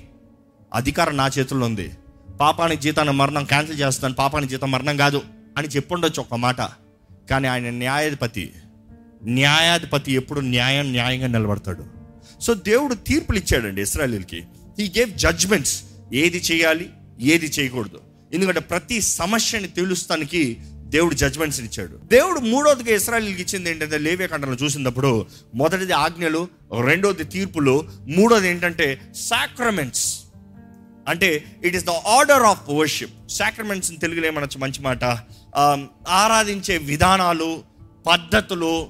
అధికారం 0.73 1.17
నా 1.17 1.27
చేతుల్లో 1.27 1.65
ఉంది. 1.65 1.91
పాపానికి 2.39 2.81
జీతాన్ని 2.81 3.13
మరణం 3.13 3.45
క్యాన్సిల్ 3.45 3.79
చేస్తాను 3.79 4.13
పాపానికి 4.13 4.51
జీతం 4.51 4.71
మరణం 4.71 4.97
కాదు 4.97 5.21
అని 5.57 5.67
చెప్పుండొచ్చు 5.67 6.21
ఒక 6.21 6.35
మాట. 6.35 6.61
కానీ 7.29 7.47
ఆయన 7.47 7.69
న్యాయాధిపతి 7.69 8.53
న్యాయాధిపతి 9.23 10.11
ఎప్పుడు 10.11 10.39
న్యాయం 10.39 10.91
న్యాయంగా 10.91 11.27
నిలబడతాడు. 11.27 11.85
సో 12.41 12.53
దేవుడు 12.53 12.95
తీర్పులు 12.95 13.37
ఇచ్చాడండి 13.37 13.81
ఇస్రాయలీలకి. 13.81 14.43
ఈ 14.79 14.91
గేవ్ 14.97 15.11
జడ్జ్మెంట్స్ 15.11 15.83
ఏది 16.13 16.37
చేయాలి 16.37 16.89
ఏది 17.19 17.45
చేయకూడదు. 17.45 18.01
ఎందుకంటే 18.33 18.59
ప్రతి 18.59 19.01
సమస్యని 19.01 19.67
తెలుస్తానికి 19.67 20.57
దేవుడు 20.79 21.13
జడ్జ్మెంట్స్ 21.13 21.61
ఇచ్చాడు. 21.61 21.99
దేవుడు 22.05 22.39
మూడోదిగా 22.39 22.95
ఇస్రాయలీకి 22.95 23.41
ఇచ్చింది 23.41 23.69
ఏంటంటే 23.69 23.97
లేవే 23.97 24.27
కంటలో 24.27 24.53
చూసినప్పుడు 24.53 25.25
మొదటిది 25.55 25.93
ఆజ్ఞలు 25.93 26.47
రెండోది 26.85 27.23
తీర్పులు 27.23 27.87
మూడోది 28.07 28.49
ఏంటంటే 28.49 29.01
సాక్రమెంట్స్ 29.15 30.18
అంటే 31.09 31.43
it 31.65 31.75
is 31.75 31.85
the 31.85 31.89
order 31.89 32.43
of 32.43 32.61
worship 32.69 33.31
sacraments 33.31 33.91
తెలుగులో 34.01 34.27
ఏమనొచ్చు? 34.27 34.57
మంచి 34.59 34.81
మాట. 34.81 35.03
ఆరాధించే 36.07 36.77
విధానాలు 36.77 37.63
పద్ధతులు 38.07 38.87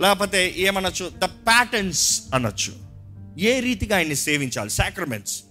లేకపోతే 0.00 0.54
ఏమనొచ్చు? 0.56 1.12
ద 1.18 1.24
ప్యాటర్న్స్ 1.24 2.22
అనొచ్చు. 2.34 2.72
ఏ 3.38 3.60
రీతిగా 3.60 3.96
ఆయన్ని 3.96 4.16
సేవించాలి? 4.16 4.70
సాక్రమెంట్స్ 4.70 5.42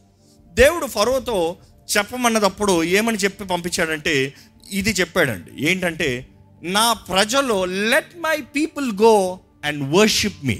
దేవుడు 0.54 0.86
ఫరోతో 0.86 1.58
చెప్పమన్నదప్పుడు 1.98 2.84
ఏమని 2.84 3.18
చెప్పి 3.18 3.46
పంపించాడంటే 3.46 4.34
ఇది 4.72 4.92
చెప్పాడండి. 4.92 5.52
ఏంటంటే 5.70 6.28
నా 6.64 6.94
ప్రజలు 6.94 7.66
let 7.66 8.18
my 8.18 8.38
people 8.56 8.92
go 9.02 9.40
and 9.66 9.96
worship 9.96 10.46
me 10.46 10.60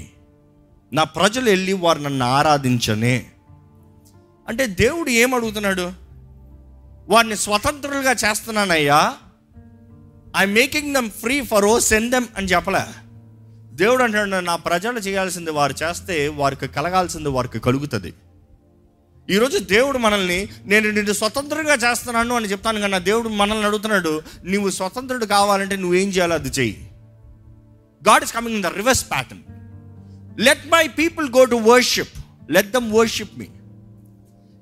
నా 0.92 1.04
ప్రజలు 1.04 1.50
వెళ్ళి 1.50 1.72
వారు 1.72 1.98
నన్ను 1.98 2.26
ఆరాధించనే. 2.26 3.26
అంటే 4.48 4.66
దేవుడు 4.66 5.10
ఏం 5.10 5.34
అడుగుతున్నాడు 5.34 5.92
వారిని 7.08 7.36
స్వతంత్రులుగా 7.36 8.12
చేస్తున్నానయ్యా. 8.12 9.14
I 10.36 10.44
making 10.44 10.94
them 10.94 11.10
free 11.10 11.40
for 11.40 11.64
oh 11.64 11.78
send 11.78 12.10
them 12.10 12.26
అని 12.36 12.46
చెప్పలే. 12.46 12.84
దేవుడు 13.72 14.02
అంటాడు 14.02 14.40
నా 14.40 14.56
ప్రజలు 14.56 14.98
చేయాల్సింది 14.98 15.50
వారు 15.50 15.74
చేస్తే 15.82 16.28
వారికి 16.28 16.66
కలగాల్సింది 16.66 17.28
వారికి 17.28 17.58
కలుగుతుంది. 17.58 18.14
ఈరోజు 19.30 19.58
దేవుడు 19.58 19.98
మనల్ని 19.98 20.48
నేను 20.64 20.90
నిన్ను 20.90 21.12
స్వతంత్రంగా 21.12 21.74
చేస్తున్నాను 21.74 22.36
అని 22.36 22.46
చెప్తాను 22.46 22.80
కన్నా 22.80 22.98
దేవుడు 22.98 23.28
మనల్ని 23.28 23.66
అడుగుతున్నాడు 23.66 24.22
నువ్వు 24.44 24.70
స్వతంత్రుడు 24.70 25.24
కావాలంటే 25.24 25.76
నువ్వేం 25.76 26.08
చేయాలో 26.08 26.34
అది 26.34 26.48
చెయ్యి. 26.48 26.90
God 28.08 28.24
is 28.24 28.32
coming 28.32 28.54
in 28.54 28.62
the 28.62 28.66
reverse 28.66 29.10
pattern 29.10 29.42
let 30.40 30.66
my 30.66 30.88
people 30.88 31.30
go 31.30 31.44
to 31.44 31.54
worship 31.54 32.14
let 32.50 32.70
them 32.70 32.92
worship 32.92 33.38
me 33.38 33.46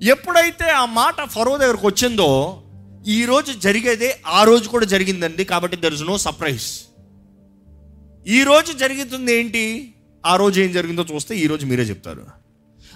ఎప్పుడైతే 0.02 0.71
ఆ 0.71 0.85
మాట 0.85 1.25
ఫరో 1.25 1.56
దగ్గరకు 1.56 1.87
వచ్చిందో 1.87 2.62
ఈ 3.06 3.25
రోజు 3.25 3.52
జరిగేదే 3.52 4.21
ఆ 4.26 4.44
రోజు 4.44 4.68
కూడా 4.68 4.87
జరిగిందండి. 4.87 5.44
కాబట్టి 5.44 5.76
దర్ 5.76 5.94
ఇస్ 5.94 6.02
నో 6.02 6.18
సర్ప్రైజ్ 6.18 6.66
ఈ 8.26 8.44
రోజు 8.44 8.73
జరుగుతుంది 8.73 9.35
ఏంటి? 9.35 9.94
ఆ 10.26 10.37
రోజు 10.37 10.61
ఏం 10.61 10.73
జరిగిందో 10.73 11.06
చూస్తే 11.14 11.37
ఈరోజు 11.37 11.66
మీరే 11.66 11.82
చెప్తారు. 11.82 12.26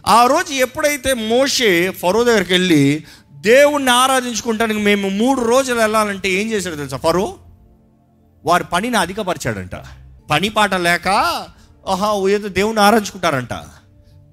ఆ 0.07 0.27
రోజు 0.27 0.53
ఎప్పుడైతే 0.53 1.15
మోషే 1.15 1.91
ఫరో 1.91 2.25
దగ్గరికి 2.25 2.53
వెళ్ళి 2.53 3.05
దేవుణ్ణి 3.33 3.91
ఆరాధించుకుంటానికి 3.91 4.81
మేము 4.81 5.09
మూడు 5.09 5.41
రోజులు 5.41 5.79
వెళ్ళాలంటే 5.79 6.29
ఏం 6.31 6.51
చేశాడు 6.51 6.77
తెలుసా 6.77 6.97
ఫరో? 6.97 7.35
వారి 8.45 8.65
పనిని 8.65 8.97
అధికపరిచాడంట. 8.97 9.77
పని 10.31 10.49
పాట 10.49 10.75
లేక 10.75 11.09
ఆహా 11.89 12.29
ఏదో 12.29 12.49
దేవుణ్ణి 12.49 12.83
ఆరాధించుకుంటారంట. 12.83 13.55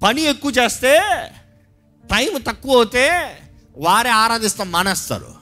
పని 0.04 0.22
ఎక్కువ 0.22 0.52
చేస్తే 0.52 1.00
టైం 2.12 2.42
తక్కువ 2.42 2.76
అవుతే 2.76 3.10
వారే 3.78 4.10
ఆరాధిస్తాం 4.10 4.72
మానేస్తారు. 4.72 5.34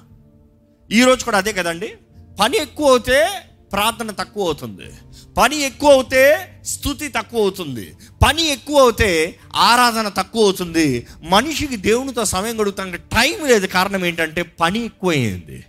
ఈరోజు 0.91 1.25
కూడా 1.25 1.37
అదే 1.37 1.53
కదండి? 1.53 1.93
పని 2.39 2.57
ఎక్కువ 2.57 2.89
అవుతే 2.89 3.27
ప్రార్థన 3.73 4.11
తక్కువ 4.11 4.45
అవుతుంది. 4.45 4.93
పని 5.37 5.59
ఎక్కువ 5.59 5.91
అవుతే 5.91 6.55
స్థుతి 6.65 7.07
తక్కువ 7.07 7.41
అవుతుంది. 7.41 7.95
పని 8.27 8.45
ఎక్కువ 8.47 8.79
అవుతే 8.79 9.39
ఆరాధన 9.55 10.07
తక్కువ 10.07 10.43
అవుతుంది. 10.43 11.07
మనిషికి 11.23 11.75
దేవునితో 11.75 12.25
సమయం 12.25 12.61
గడుగుతానికి 12.61 12.97
టైం 12.97 13.47
లేదు. 13.47 13.67
కారణం 13.67 14.05
ఏంటంటే 14.05 14.41
పని 14.41 14.85
ఎక్కువైంది. 14.85 15.65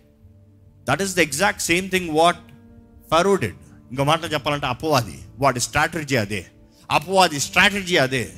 That 0.89 1.03
is 1.03 1.17
the 1.17 1.19
exact 1.19 1.63
same 1.63 1.91
thing 1.91 2.11
what 2.11 2.39
Pharaoh did 3.11 3.57
ఇంకో 3.91 4.05
మాట 4.05 4.33
చెప్పాలంటే 4.33 4.67
అపవాది. 4.67 5.19
వాడి 5.39 5.61
స్ట్రాటజీ 5.61 6.17
అదే. 6.17 6.47
అపవాది 6.91 7.41
స్ట్రాటజీ 7.41 7.97
అదే. 7.97 8.33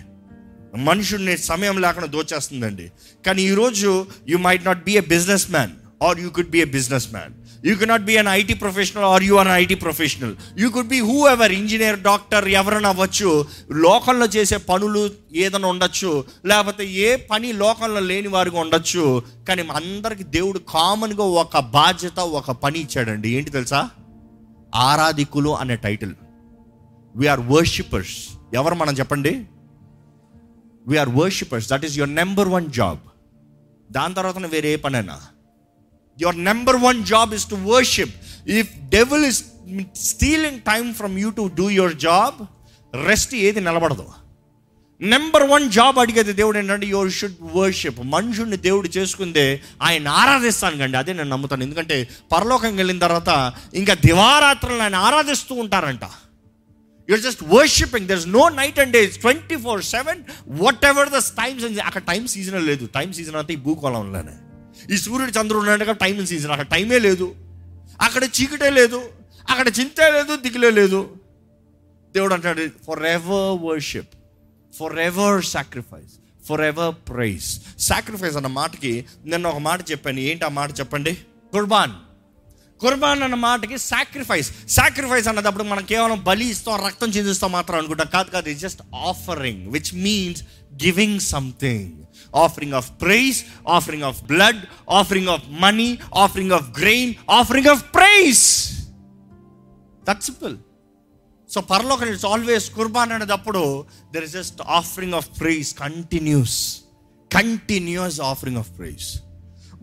మనుషుడిని 0.77 1.39
సమయం 1.39 1.81
లేకుండా 1.81 2.07
దోచేస్తుందండి. 2.07 2.91
కానీ 3.27 3.43
ఈరోజు 3.43 4.07
you 4.29 4.39
might 4.39 4.65
not 4.65 4.85
be 4.85 4.93
a 4.93 5.01
business 5.01 5.51
man 5.51 5.71
or 6.03 6.21
you 6.21 6.31
could 6.31 6.51
be 6.51 6.59
a 6.59 6.65
business 6.65 7.13
man 7.13 7.33
you 7.67 7.77
can 7.77 7.89
not 7.89 8.03
be 8.03 8.17
an 8.17 8.29
IT 8.29 8.55
professional 8.55 9.05
or 9.05 9.23
you 9.23 9.37
an 9.37 9.49
IT 9.49 9.75
professional 9.75 10.37
you 10.59 10.71
could 10.71 10.89
be 10.89 10.99
whoever 11.29 11.53
engineer 11.53 11.99
doctor 11.99 12.49
ఎవరైనా 12.49 12.89
అవ్వచ్చు. 12.89 13.47
లోకంలో 13.73 14.27
చేసే 14.27 14.57
పనులు 14.57 15.11
ఏదైనా 15.35 15.69
ఉండొచ్చు. 15.69 16.25
లేకపోతే 16.47 16.87
ఏ 16.87 17.17
పని 17.17 17.53
లోకంలో 17.53 18.01
లేని 18.01 18.29
వారికి 18.29 18.57
ఉండొచ్చు. 18.57 19.23
కానీ 19.49 19.63
అందరికి 19.63 20.23
దేవుడు 20.23 20.59
కామన్గా 20.59 21.25
ఒక 21.25 21.59
బాధ్యత 21.59 22.21
ఒక 22.21 22.51
పని 22.51 22.79
ఇచ్చాడండి. 22.79 23.31
ఏంటి 23.31 23.51
తెలుసా? 23.51 23.91
ఆరాధికులు 24.75 25.57
అనే 25.57 25.77
టైటిల్. 25.77 26.13
వీఆర్ 27.17 27.41
వర్షిపర్స్ 27.41 28.17
ఎవరు 28.55 28.75
మనం 28.75 28.95
చెప్పండి? 28.95 29.45
We are 30.87 31.09
worshippers 31.09 31.69
that 31.69 31.85
is 31.85 31.99
your 31.99 32.15
number 32.15 32.49
one 32.49 32.67
job 32.71 32.99
దాని 33.93 34.15
తర్వాత 34.15 34.39
వేరే 34.39 34.69
ఏ 34.73 34.77
పనైనా. 34.77 35.21
Your 36.21 36.45
number 36.45 36.77
one 36.77 37.05
job 37.05 37.35
is 37.35 37.51
to 37.51 37.55
worship 37.55 38.15
if 38.49 38.69
devil 38.89 39.25
is 39.25 39.45
stealing 39.97 40.61
time 40.61 40.95
from 40.95 41.19
you 41.19 41.31
to 41.31 41.51
do 41.55 41.71
your 41.71 41.95
job 41.95 42.47
rest 43.07 43.35
ఏది 43.35 43.61
నిలబడదు. 43.61 44.07
నెంబర్ 45.01 45.43
వన్ 45.43 45.71
జాబ్ 45.71 45.99
అడిగేది 45.99 46.33
దేవుడు 46.33 46.59
ఏంటంటే 46.59 46.87
యువర్ 46.87 47.13
షుడ్ 47.13 47.39
వర్షిప్ 47.43 48.01
మనుషుడిని 48.05 48.57
దేవుడు 48.57 48.89
చేసుకుందే 48.89 49.61
ఆయన 49.83 50.09
ఆరాధిస్తాను 50.09 50.79
కండి. 50.79 50.97
అదే 50.97 51.13
నేను 51.13 51.29
నమ్ముతాను. 51.29 51.63
ఎందుకంటే 51.63 52.09
పరలోకం 52.33 52.77
వెళ్ళిన 52.77 52.99
తర్వాత 52.99 53.53
ఇంకా 53.75 53.95
దివారాత్రులను 53.95 54.83
ఆయన 54.83 54.95
ఆరాధిస్తూ 54.95 55.55
ఉంటారంట. 55.55 56.05
You're 57.11 57.21
just 57.21 57.45
worshipping 57.45 58.09
there 58.09 58.19
is 58.19 58.29
no 58.29 58.49
night 58.49 58.79
and 58.79 58.93
days 58.93 59.19
twenty 59.19 59.57
four 59.57 59.85
seven 59.85 60.23
whatever 60.85 61.09
the 61.09 61.19
times 61.19 61.79
అక్కడ 61.79 62.03
టైం 62.03 62.27
సీజన్ 62.27 62.67
లేదు. 62.67 62.89
టైం 62.95 63.13
సీజన్ 63.13 63.37
అంతా 63.37 63.55
ఈ 63.55 63.57
భూకోళంలోనే 63.57 64.33
ఈ 64.95 64.97
సూర్యుడు 64.97 65.31
చంద్రుడు 65.31 65.59
ఉన్నట్టుగా 65.59 65.93
టైం 65.93 66.27
సీజన్ 66.27 66.51
అక్కడ 66.51 66.67
టైమే 66.67 66.99
లేదు. 66.99 67.35
అక్కడ 68.01 68.25
చీకటే 68.25 68.71
లేదు. 68.71 69.11
అక్కడ 69.51 69.69
చింతే 69.69 70.13
లేదు 70.13 70.37
దిగులే 70.37 70.71
లేదు. 70.71 71.17
దేవుడు 72.15 72.35
అంటాడు 72.35 72.69
forever 73.03 73.65
worship 73.65 74.09
forever 74.99 75.45
sacrifice 75.45 76.47
forever 76.61 76.95
praise 77.09 77.61
sacrifice 77.79 78.37
అన్న 78.37 78.47
మాటకి 78.47 79.05
నిన్న 79.25 79.47
ఒక 79.47 79.59
మాట 79.59 79.91
చెప్పాను. 79.91 80.21
ఏంటి 80.21 80.45
ఆ 80.45 80.49
మాట 80.49 80.81
చెప్పండి? 80.81 81.15
కుర్బాన్. 81.53 81.93
కుర్బాన్ 82.85 83.23
అన్న 83.23 83.37
మాటకి 83.45 83.77
సాక్రిఫైస్ 83.85 84.49
సాక్రిఫైస్ 84.77 85.29
అన్నదప్పుడు 85.29 85.65
మనం 85.65 85.85
కేవలం 85.85 86.19
బలి 86.25 86.47
ఇస్తాం 86.47 86.79
రక్తం 86.87 87.09
చిందిస్తాం 87.09 87.53
మాత్రం 87.53 87.77
అనుకుంటాం. 87.79 88.09
కాదు 88.09 88.31
కాదు 88.31 88.49
it's 88.49 88.63
just 88.63 88.83
offering 89.11 89.65
which 89.69 89.93
means 90.05 90.43
giving 90.85 91.21
something 91.33 91.93
offering 92.37 92.75
of 92.75 92.91
praise 93.03 93.39
offering 93.69 94.07
of 94.11 94.21
blood 94.25 94.61
offering 94.93 95.29
of 95.29 95.45
money 95.61 95.89
offering 96.25 96.53
of 96.53 96.69
grain 96.81 97.13
offering 97.33 97.71
of 97.75 97.83
praise 97.95 98.45
that 100.03 100.23
simple 100.23 100.55
so 101.51 101.61
పరలోకం 101.71 102.09
ఇట్స్ 102.09 102.27
ఆల్వేస్ 102.27 102.67
కుర్బాన్ 102.71 103.13
అనేటప్పుడు 103.13 103.63
there 104.15 104.25
is 104.25 104.33
just 104.33 104.61
offering 104.73 105.15
of 105.15 105.29
praise 105.41 105.71
continuous 105.77 106.59
continuous 107.31 108.19
offering 108.31 108.59
of 108.59 108.71
praise 108.79 109.07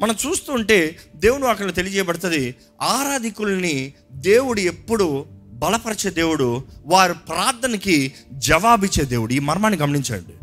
మనం 0.02 0.16
చూస్తుంటే 0.28 1.00
దేవుడు 1.16 1.46
అక్కడ 1.46 1.74
తెలియజేయబడుతుంది 1.74 2.56
ఆరాధికుల్ని 2.82 3.94
దేవుడు 4.12 4.60
ఎప్పుడు 4.60 5.26
బలపరిచే 5.54 6.10
దేవుడు 6.10 6.64
వారి 6.86 7.14
ప్రార్థనకి 7.14 8.14
జవాబిచ్చే 8.34 9.04
దేవుడు. 9.04 9.34
ఈ 9.34 9.40
మర్మాన్ని 9.40 9.80
గమనించండి. 9.80 10.34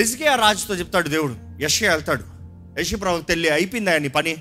ఎస్కే 0.00 0.24
రాజుతో 0.24 0.74
చెప్తాడు 0.74 1.08
దేవుడు 1.08 1.36
యశ్య 1.60 1.88
వెళ్తాడు. 1.88 2.24
యశ్య 2.80 2.96
ప్రభు 2.96 3.22
తెల్లి 3.22 3.48
అయిపోయిందా 3.48 3.98
నీ 3.98 4.08
పని? 4.08 4.36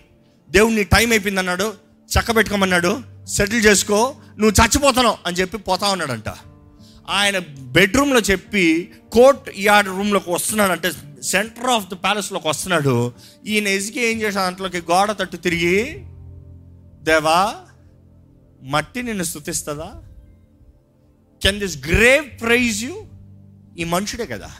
దేవుడిని 0.50 0.84
టైం 0.84 1.10
అయిపోయింది 1.10 1.40
అన్నాడు 1.40 1.74
చక్క 2.20 2.36
పెట్టుకోమన్నాడు 2.36 3.02
సెటిల్ 3.28 3.66
చేసుకో 3.66 4.16
నువ్వు 4.40 4.64
చచ్చిపోతాను 4.64 5.18
అని 5.26 5.38
చెప్పి 5.38 5.58
పోతా 5.58 5.88
ఉన్నాడంట. 5.88 6.30
ఆయన 7.10 7.38
బెడ్రూమ్లో 7.60 8.20
చెప్పి 8.20 8.92
కోర్ట్ 9.12 9.50
యార్డ్ 9.58 9.90
రూమ్లోకి 9.90 10.32
వస్తున్నాడంటే 10.32 10.92
సెంటర్ 11.24 11.66
ఆఫ్ 11.66 11.88
ద 11.88 11.94
ప్యాలెస్లోకి 11.94 12.48
వస్తున్నాడు. 12.48 13.14
ఈయన 13.46 13.68
ఎజికి 13.68 14.02
ఏం 14.06 14.22
చేశాడు? 14.22 14.44
దాంట్లోకి 14.44 14.78
గోడ 14.78 15.12
తట్టు 15.12 15.38
తిరిగి 15.38 16.06
దేవా 17.04 17.56
మట్టి 18.64 19.04
నిన్ను 19.04 19.24
స్థుతిస్తుందా 19.24 20.02
can 21.44 21.60
this 21.60 21.78
grave 21.88 22.42
praise 22.42 22.84
you 22.84 22.96
ఈ 23.78 23.84
మనుషుడే 23.84 24.26
కదా. 24.26 24.52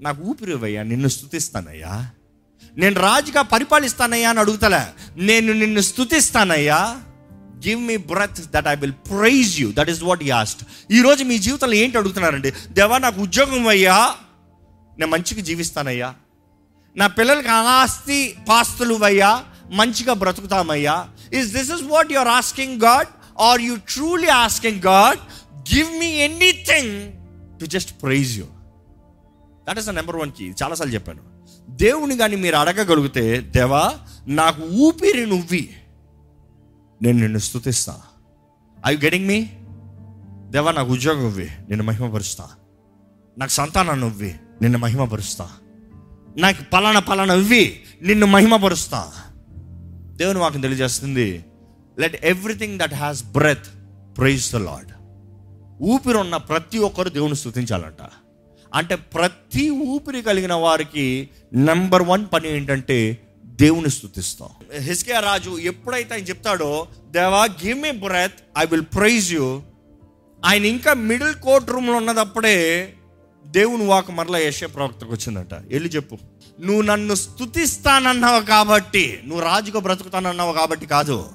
నాకు 0.00 0.22
ఊపిరివయ్యా 0.22 0.82
నిన్ను 0.82 1.08
స్థుతిస్తానయ్యా 1.08 2.10
నేను 2.76 3.00
రాజుగా 3.00 3.42
పరిపాలిస్తానయ్యా 3.42 4.30
అని 4.30 4.40
అడుగుతలే. 4.40 4.84
నేను 5.16 5.52
నిన్ను 5.52 5.80
స్థుతిస్తానయ్యా 5.80 7.00
give 7.66 7.80
me 7.80 7.96
breath 7.96 8.40
that 8.40 8.66
I 8.66 8.74
will 8.74 8.92
praise 8.92 9.60
you 9.60 9.72
that 9.72 9.90
is 9.90 10.02
what 10.02 10.22
asked 10.22 10.62
ఈరోజు 10.90 11.24
మీ 11.24 11.38
జీవితంలో 11.38 11.74
ఏంటి 11.74 11.98
అడుగుతున్నారండి? 11.98 12.52
దేవా 12.70 12.98
నాకు 12.98 13.20
ఉద్యోగం 13.22 13.68
అయ్యా 13.68 14.14
నేను 14.98 15.10
మంచిగా 15.10 15.42
జీవిస్తానయ్యా. 15.42 16.14
నా 16.96 17.06
పిల్లలకి 17.06 17.48
ఆస్తి 17.48 18.36
పాస్తులు 18.48 19.04
అయ్యా 19.04 19.44
మంచిగా 19.70 20.12
బ్రతుకుతామయ్యా. 20.12 21.08
Is 21.32 21.52
this 21.52 21.70
is 21.70 21.82
what 21.82 22.12
you're 22.12 22.28
asking 22.28 22.82
God 22.82 23.06
are 23.40 23.60
you 23.60 23.76
truly 23.76 24.26
asking 24.26 24.82
God 24.86 25.18
give 25.74 25.98
me 25.98 26.06
anything 26.06 27.12
to 27.60 27.66
just 27.66 28.02
praise 28.02 28.38
you 28.38 28.44
that 29.68 29.78
is 29.78 29.86
the 29.86 29.90
number 29.90 30.16
one 30.16 30.32
key 30.32 30.52
చాలాసార్లు 30.62 30.94
చెప్పాను. 30.94 31.20
దేవుని 31.70 32.16
కానీ 32.16 32.36
మీరు 32.36 32.56
అడగగలిగితే 32.56 33.40
దేవా 33.40 33.94
నాకు 34.26 34.62
ఊపిరి 34.62 35.26
నువ్వి. 35.26 35.76
నేను 37.02 37.18
నిన్ను 37.18 37.38
స్థుతిస్తా 37.38 38.00
ఐ 38.86 38.96
గెటింగ్ 38.96 39.26
మీ 39.26 39.50
దేవా 40.50 40.72
నాకు 40.72 40.92
ఉద్యోగం 40.92 41.26
ఇవ్వి. 41.26 41.50
నేను 41.68 41.82
మహిమపరుస్తా. 41.82 42.48
నాకు 43.38 43.50
సంతానం 43.50 44.00
నువ్వి 44.00 44.34
నిన్ను 44.62 44.78
మహిమపరుస్తా. 44.78 45.50
నాకు 46.36 46.62
పలానా 46.72 47.00
పలానా 47.00 47.34
ఇవి 47.34 47.80
నిన్ను 48.02 48.26
మహిమపరుస్తా. 48.26 49.12
దేవుని 50.16 50.38
వాక్యం 50.38 50.60
తెలియజేస్తుంది 50.60 51.44
let 51.98 52.24
everything 52.24 52.78
that 52.78 52.94
has 52.94 53.24
breath 53.24 53.68
praise 54.18 54.52
the 54.52 54.56
Lord 54.56 54.92
ఊపిరి 55.82 56.18
ఉన్న 56.18 56.36
ప్రతి 56.36 56.78
ఒక్కరు 56.78 57.08
దేవుని 57.08 57.36
స్థుతించాలంట 57.36 58.02
అంటే 58.74 58.94
ప్రతి 58.94 59.70
ఊపిరి 59.70 60.22
కలిగిన 60.22 60.52
వారికి 60.52 61.28
నెంబర్ 61.52 62.02
వన్ 62.02 62.26
పని 62.32 62.48
ఏంటంటే 62.48 63.18
దేవుని 63.44 63.90
స్థుతిస్తాం 63.90 64.48
హిస్కే 64.80 65.12
రాజు 65.12 65.50
ఎప్పుడైతే 65.50 66.14
ఆయన 66.14 66.24
చెప్తాడో 66.24 66.88
దేవా 67.10 67.44
give 67.44 67.82
me 67.82 67.90
breath 67.90 68.34
I 68.58 68.64
will 68.66 68.86
praise 68.96 69.32
you 69.32 69.62
ఆయన 70.44 70.64
ఇంకా 70.64 70.94
మిడిల్ 70.94 71.34
కోర్ట్ 71.34 71.70
రూమ్లో 71.70 71.92
ఉన్నదప్పుడే 71.92 72.58
దేవుని 73.46 73.84
వాక్ 73.84 74.10
మరలా 74.10 74.38
యశ 74.38 74.64
ప్రవక్తకు 74.64 75.12
వచ్చిందట. 75.12 75.54
వెళ్ళి 75.54 75.90
చెప్పు. 75.90 76.18
నువ్వు 76.60 76.82
నన్ను 76.82 77.14
స్థుతిస్తానన్నావు 77.14 78.40
కాబట్టి 78.40 79.20
నువ్వు 79.24 79.44
రాజుగా 79.44 79.80
బ్రతుకుతానన్నావు 79.80 80.52
కాబట్టి 80.52 80.86
కాదు. 80.86 81.28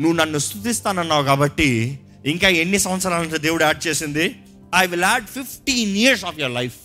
నువ్వు 0.00 0.12
నన్ను 0.12 0.38
స్థుతిస్తానన్నావు 0.38 1.24
కాబట్టి 1.24 2.00
ఇంకా 2.26 2.48
ఎన్ని 2.48 2.78
సంవత్సరాలంటే 2.78 3.38
దేవుడు 3.38 3.64
యాడ్ 3.64 3.86
చేసింది? 3.86 4.36
I 4.76 4.86
will 4.86 5.02
add 5.02 5.24
fifteen 5.24 5.96
years 5.96 6.24
of 6.24 6.38
your 6.38 6.54
life 6.54 6.76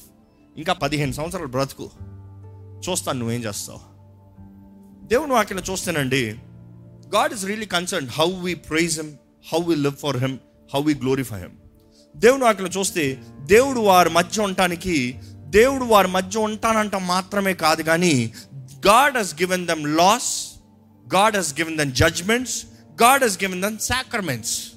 ఇంకా 0.57 0.73
పదిహేను 0.73 1.11
సంవత్సరాలు 1.11 1.47
బ్రతుకు. 1.47 1.91
చూస్తాను 2.89 3.19
నువ్వేం 3.19 3.43
చేస్తావు. 3.43 3.79
దేవుని 5.07 5.33
వాక్యం 5.33 5.59
చూస్తానండి 5.71 6.35
God 7.15 7.33
is 7.33 7.45
really 7.45 7.65
concern 7.65 8.09
how 8.09 8.31
we 8.31 8.53
praise 8.53 9.01
him 9.01 9.13
how 9.53 9.59
we 9.63 9.75
live 9.75 9.95
for 9.95 10.17
him 10.17 10.37
how 10.73 10.81
we 10.83 10.93
glorify 10.93 11.39
him 11.39 11.60
దేవుని 12.17 12.43
వాటిలో 12.43 12.67
చూస్తే 12.67 13.21
దేవుడు 13.41 13.79
వారి 13.79 14.09
మధ్య 14.09 14.41
ఉండటానికి 14.41 15.19
దేవుడు 15.39 15.83
వారి 15.83 16.07
మధ్య 16.07 16.39
ఉంటానంట 16.39 16.95
మాత్రమే 16.95 17.53
కాదు 17.53 17.81
కానీ 17.81 18.33
God 18.87 19.17
has 19.17 19.35
given 19.35 19.67
them 19.67 19.97
laws 19.97 20.51
God 21.15 21.37
has 21.37 21.59
given 21.59 21.77
them 21.77 21.91
judgements 21.91 22.65
God 23.03 23.23
has 23.23 23.43
given 23.43 23.61
them 23.61 23.77
sacraments 23.77 24.71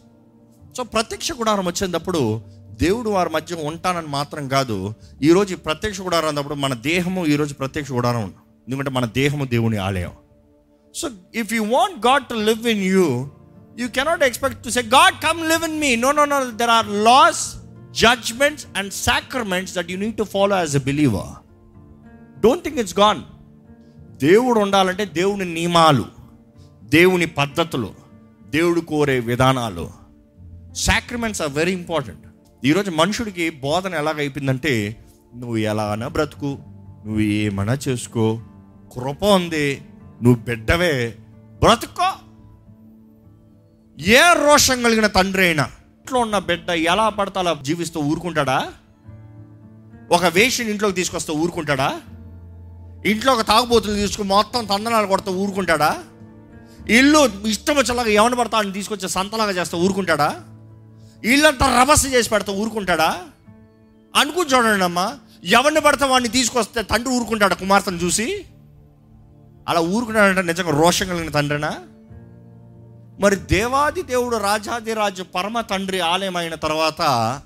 so 0.77 0.83
ప్రత్యక్ష 0.83 1.33
గుడారం 1.33 1.67
వచ్చేటప్పుడు 1.67 2.43
దేవుడు 2.81 3.11
వారి 3.11 3.31
మధ్య 3.31 3.57
ఉంటానని 3.57 4.07
మాత్రం 4.07 4.49
కాదు. 4.49 4.95
ఈరోజు 5.23 5.57
ప్రత్యక్ష 5.57 6.01
గుడారం 6.01 6.29
అన్నప్పుడు 6.29 6.55
మన 6.55 6.75
దేహము 6.75 7.27
ఈరోజు 7.27 7.55
ప్రత్యక్ష 7.55 7.93
గుడారం 7.93 8.35
ఎందుకంటే 8.69 8.91
మన 8.91 9.05
దేహము 9.05 9.45
దేవుని 9.45 9.77
ఆలయం. 9.77 10.13
So 10.95 11.11
if 11.35 11.53
you 11.53 11.65
want 11.65 12.07
God 12.07 12.25
to 12.25 12.35
live 12.35 12.69
in 12.69 12.83
you 12.83 13.31
you 13.79 13.89
cannot 13.89 14.23
expect 14.23 14.65
to 14.65 14.69
say 14.69 14.83
God 14.83 15.15
come 15.23 15.39
live 15.45 15.65
in 15.65 15.79
me 15.79 15.97
no 15.97 16.13
no 16.13 16.25
no 16.25 16.51
there 16.51 16.71
are 16.71 16.87
laws 16.87 17.57
judgements 17.91 18.67
and 18.77 18.93
sacraments 18.93 19.75
that 19.75 19.91
you 19.91 19.99
need 19.99 20.17
to 20.17 20.23
follow 20.23 20.57
as 20.57 20.77
a 20.77 20.81
believer 20.81 21.33
don't 22.41 22.65
think 22.65 22.79
it's 22.79 22.99
gone 22.99 23.23
దేవుడు 24.17 24.61
ఉండాలంటే 24.61 25.05
దేవుని 25.05 25.45
నియమాలు 25.45 26.05
దేవుని 26.83 27.27
పద్ధతులు 27.27 27.91
దేవుడు 28.51 28.81
కోరే 28.81 29.21
విధానాలు. 29.21 29.91
సాక్రిమెంట్స్ 30.75 31.43
are 31.43 31.53
very 31.53 31.73
important 31.73 32.27
ఈరోజు 32.67 32.91
మనుషుడికి 32.91 33.51
బోధన 33.51 33.95
ఎలాగైపోయిందంటే 33.95 34.97
నువ్వు 35.37 35.57
ఎలాగైనా 35.57 36.09
బ్రతుకు 36.09 36.59
నువ్వు 37.07 37.21
ఏమైనా 37.21 37.79
చేసుకో 37.89 38.37
కృప 38.95 39.25
ఉంది 39.25 39.83
నువ్వు 40.23 40.41
బిడ్డవే 40.43 41.15
బ్రతుకో. 41.63 42.09
ఏ 44.01 44.21
రోషం 44.33 44.83
కలిగిన 44.83 45.07
తండ్రి 45.07 45.43
అయినా 45.43 45.71
ఇంట్లో 46.01 46.21
ఉన్న 46.21 46.39
బిడ్డ 46.39 46.71
ఎలా 46.71 47.09
పడతా 47.09 47.41
అలా 47.41 47.59
జీవిస్తూ 47.63 48.01
ఊరుకుంటాడా? 48.01 48.73
ఒక 50.13 50.25
వేషిని 50.25 50.71
ఇంట్లోకి 50.71 50.95
తీసుకొస్తే 50.95 51.33
ఊరుకుంటాడా? 51.33 52.01
ఇంట్లో 53.07 53.33
ఒక 53.33 53.41
తాగుబోతులు 53.41 53.95
తీసుకుని 53.95 54.29
మొత్తం 54.29 54.65
తందనాలు 54.65 55.07
కొడతా 55.07 55.33
ఊరుకుంటాడా? 55.33 55.99
ఇల్లు 56.89 57.47
ఇష్టం 57.47 57.77
వచ్చేలాగా 57.77 58.09
ఎవరిని 58.09 58.39
పడతా 58.39 58.59
అని 58.59 58.73
తీసుకొచ్చే 58.73 59.09
సంతలాగా 59.09 59.51
చేస్తా 59.51 59.79
ఊరుకుంటాడా? 59.79 60.41
ఇల్లంతా 61.25 61.83
రభస 61.83 62.07
చేసి 62.13 62.31
పెడతా 62.31 62.53
ఊరుకుంటాడా? 62.53 63.23
అనుకుని 64.17 64.51
చూడండి 64.51 64.85
అమ్మా 64.85 65.19
ఎవరిని 65.45 65.81
పడతా 65.81 66.07
వాడిని 66.07 66.29
తీసుకొస్తే 66.29 66.83
తండ్రి 66.83 67.15
ఊరుకుంటాడా 67.15 67.55
కుమార్తెను 67.55 67.97
చూసి? 67.97 68.45
అలా 69.69 69.81
ఊరుకున్నాడంటే 69.81 70.43
నిజంగా 70.43 70.81
రోషం 70.81 71.09
కలిగిన 71.09 71.31
తండ్రినా? 71.31 71.81
మరి 73.21 73.37
దేవాది 73.37 74.03
దేవుడు 74.03 74.37
రాజాది 74.37 74.95
రాజు 74.95 75.23
పరమ 75.23 75.61
తండ్రి 75.61 76.01
ఆలయం 76.01 76.37
అయిన 76.37 76.55
తర్వాత 76.55 77.41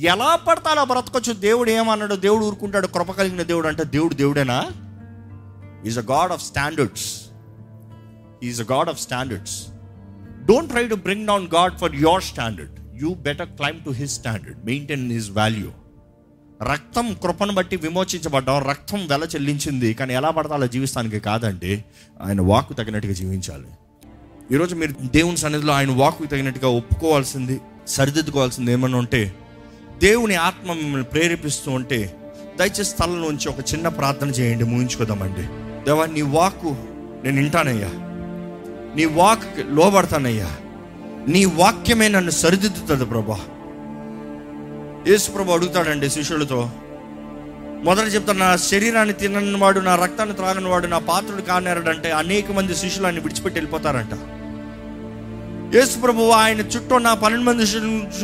ఎలా 0.00 0.36
పడతా 0.36 0.70
అలా 0.70 0.84
బ్రతకొచ్చు? 0.84 1.32
దేవుడు 1.32 1.70
ఏమన్నాడు? 1.70 2.14
దేవుడు 2.14 2.44
ఊరుకుంటాడు 2.44 2.86
కృప 2.86 3.12
కలిగిన 3.12 3.42
దేవుడు 3.42 3.68
అంటే 3.68 3.84
దేవుడు 3.84 4.14
దేవుడేనా? 4.14 4.70
Is 5.86 5.98
a 5.98 6.02
God 6.02 6.32
of 6.32 6.42
standards 6.42 7.22
is 8.42 8.60
a 8.60 8.64
God 8.72 8.88
of 8.88 9.00
standards 9.00 9.66
don't 10.44 10.70
try 10.70 10.88
to 10.88 10.94
bring 10.94 11.26
down 11.26 11.48
God 11.54 11.78
for 11.78 11.94
your 11.94 12.22
standard 12.22 13.02
you 13.02 13.14
better 13.14 13.48
climb 13.48 13.84
to 13.84 13.90
his 13.90 14.14
standard 14.14 14.66
maintain 14.66 15.12
his 15.12 15.30
value 15.30 15.72
రక్తం 16.72 17.16
కృపను 17.22 17.52
బట్టి 17.52 17.76
విమోచించబడ్డాం. 17.76 18.68
రక్తం 18.68 19.06
వెల 19.08 19.22
చెల్లించింది. 19.22 19.94
కానీ 19.94 20.14
ఎలా 20.14 20.30
పడతా 20.30 20.54
అలా 20.54 20.66
జీవిస్తానికి 20.66 21.20
కాదండి. 21.20 21.84
ఆయన 22.22 22.40
వాక్కు 22.40 22.72
తగినట్టుగా 22.72 23.12
జీవించాలి. 23.12 23.68
ఈరోజు 24.52 24.74
మీరు 24.74 24.94
దేవుని 25.04 25.36
సన్నిధిలో 25.36 25.72
ఆయన 25.72 25.90
వాక్కు 25.90 26.26
తగినట్టుగా 26.26 26.68
ఒప్పుకోవాల్సింది 26.68 27.60
సరిదిద్దుకోవాల్సింది 27.88 28.72
ఏమన్నా 28.72 28.98
ఉంటే 28.98 29.34
దేవుని 30.02 30.34
ఆత్మ 30.34 30.72
మిమ్మల్ని 30.72 31.04
ప్రేరేపిస్తూ 31.04 31.70
ఉంటే 31.70 32.16
దయచేసి 32.58 32.84
స్థలం 32.84 33.22
నుంచి 33.22 33.48
ఒక 33.48 33.58
చిన్న 33.74 33.88
ప్రార్థన 33.88 34.28
చేయండి 34.28 34.64
ముగించుకోదామండి. 34.64 35.42
దేవా 35.84 36.06
నీ 36.06 36.22
వాక్కు 36.22 36.76
నేను 37.24 37.36
వింటానయ్యా. 37.36 37.88
నీ 38.96 39.04
వాక్ 39.04 39.44
లోబడతానయ్యా. 39.70 40.48
నీ 41.28 41.44
వాక్యమే 41.44 42.08
నన్ను 42.08 42.30
సరిదిద్దుతుంది 42.30 43.04
ప్రభా. 43.04 43.40
యేసు 45.08 45.30
ప్రభు 45.30 45.52
అడుగుతాడండి 45.52 46.10
శిష్యులతో 46.10 46.70
మొదట 47.84 48.14
చెప్తాను 48.14 48.38
నా 48.38 48.56
శరీరాన్ని 48.56 49.14
తినని 49.14 49.56
వాడు 49.56 49.80
నా 49.80 49.96
రక్తాన్ని 49.96 50.34
త్రాగని 50.34 50.68
వాడు 50.68 50.86
నా 50.86 50.98
పాత్రుడు 50.98 51.42
కానేరడంటే 51.42 52.10
అనేక 52.10 52.52
మంది 52.52 52.76
శిష్యులు 52.76 53.06
ఆయన 53.06 53.18
విడిచిపెట్టి 53.18 53.60
వెళ్ళిపోతారంట. 53.60 54.35
యేసు 55.74 55.98
ప్రభు 55.98 56.30
ఆయన 56.30 56.58
చుట్టూ 56.58 56.94
ఉన్న 56.94 57.12
పన్నెండు 57.12 57.44
మంది 57.44 57.62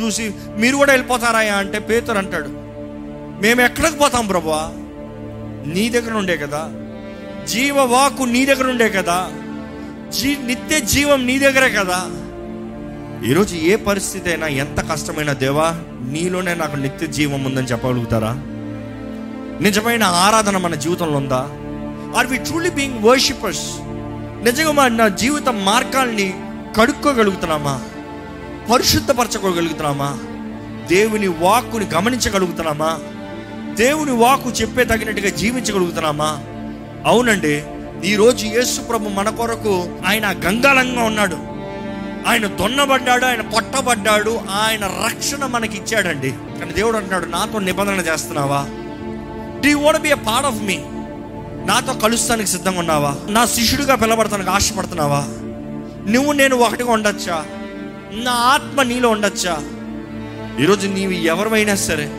చూసి 0.01 0.33
మీరు 0.57 0.75
కూడా 0.75 0.93
వెళ్ళిపోతారాయా? 0.93 1.55
అంటే 1.55 1.79
పేతురు 1.79 2.17
అంటాడు. 2.17 2.47
మేము 3.41 3.61
ఎక్కడికి 3.61 3.97
పోతాం 3.97 4.27
ప్రభు 4.27 4.49
నీ 5.69 5.89
దగ్గర 5.89 6.13
ఉండే 6.13 6.37
కదా. 6.37 6.69
జీవ 7.47 7.81
వాకు 7.81 8.23
నీ 8.23 8.45
దగ్గర 8.45 8.69
ఉండే 8.69 8.89
కదా. 8.89 9.31
జీ 10.09 10.37
నిత్య 10.45 10.79
జీవం 10.79 11.25
నీ 11.25 11.39
దగ్గరే 11.39 11.69
కదా. 11.69 12.05
ఈరోజు 13.29 13.55
ఏ 13.55 13.75
పరిస్థితి 13.75 14.29
అయినా 14.29 14.47
ఎంత 14.47 14.91
కష్టమైన 14.91 15.33
దేవా 15.33 15.79
నీలోనే 16.09 16.53
నాకు 16.53 16.75
నిత్య 16.75 17.07
జీవం 17.07 17.43
ఉందని 17.43 17.67
చెప్పగలుగుతారా? 17.67 18.33
నిజమైన 19.61 20.03
ఆరాధన 20.03 20.57
మన 20.57 20.75
జీవితంలో 20.75 21.17
ఉందా? 21.17 21.49
Are 22.19 22.27
we 22.27 22.37
truly 22.37 22.69
being 22.69 23.03
worshippers 23.03 23.67
నిజంగా 24.43 24.71
మన 24.71 24.87
నా 24.87 25.07
జీవిత 25.07 25.49
మార్గాల్ని 25.49 26.33
కడుక్కోగలుగుతున్నామా? 26.77 27.81
పరిశుద్ధపరచుకోగలుగుతున్నామా 28.71 30.19
దేవుని 30.89 31.27
వాక్కుని 31.27 31.85
గమనించగలుగుతున్నామా? 31.85 32.99
దేవుని 33.73 34.11
వాక్కు 34.11 34.49
చెప్పే 34.49 34.83
తగినట్టుగా 34.83 35.29
జీవించగలుగుతున్నామా? 35.29 36.39
అవునండి 37.05 37.63
ఈరోజు 38.05 38.45
యేసు 38.45 38.81
ప్రభు 38.81 39.09
మన 39.09 39.29
కొరకు 39.29 39.99
ఆయన 40.05 40.31
గంగాలంగా 40.31 41.03
ఉన్నాడు. 41.03 41.37
ఆయన 42.27 42.47
దొన్నబడ్డాడు 42.47 43.25
ఆయన 43.25 43.41
పొట్టబడ్డాడు 43.41 44.41
ఆయన 44.51 44.85
రక్షణ 44.85 45.45
మనకి 45.45 45.77
ఇచ్చాడండి 45.77 46.29
కానీ 46.59 46.71
దేవుడు 46.73 46.97
అంటున్నాడు 46.97 47.25
నాతో 47.25 47.59
నిబంధన 47.59 47.93
చేస్తున్నావా? 47.93 48.65
Do 49.59 49.73
want 49.73 50.01
be 50.01 50.09
a 50.09 50.13
part 50.13 50.47
of 50.47 50.61
me 50.61 50.77
నాతో 51.65 51.93
కలుస్తానికి 51.93 52.49
సిద్ధంగా 52.49 52.79
ఉన్నావా? 52.79 53.15
నా 53.29 53.45
శిష్యుడిగా 53.45 53.95
పిలబడతానికి 53.95 54.49
ఆశపడుతున్నావా? 54.49 55.27
నువ్వు 56.07 56.31
నేను 56.31 56.55
ఒకటిగా 56.55 56.91
ఉండొచ్చా? 56.91 57.45
నా 58.11 58.31
ఆత్మ 58.31 58.81
నీలో 58.81 59.09
ఉండొచ్చా? 59.09 59.57
ఈరోజు 60.63 60.87
నీవు 60.87 61.11
ఎవరివైనా 61.11 61.75
సరే 61.75 62.11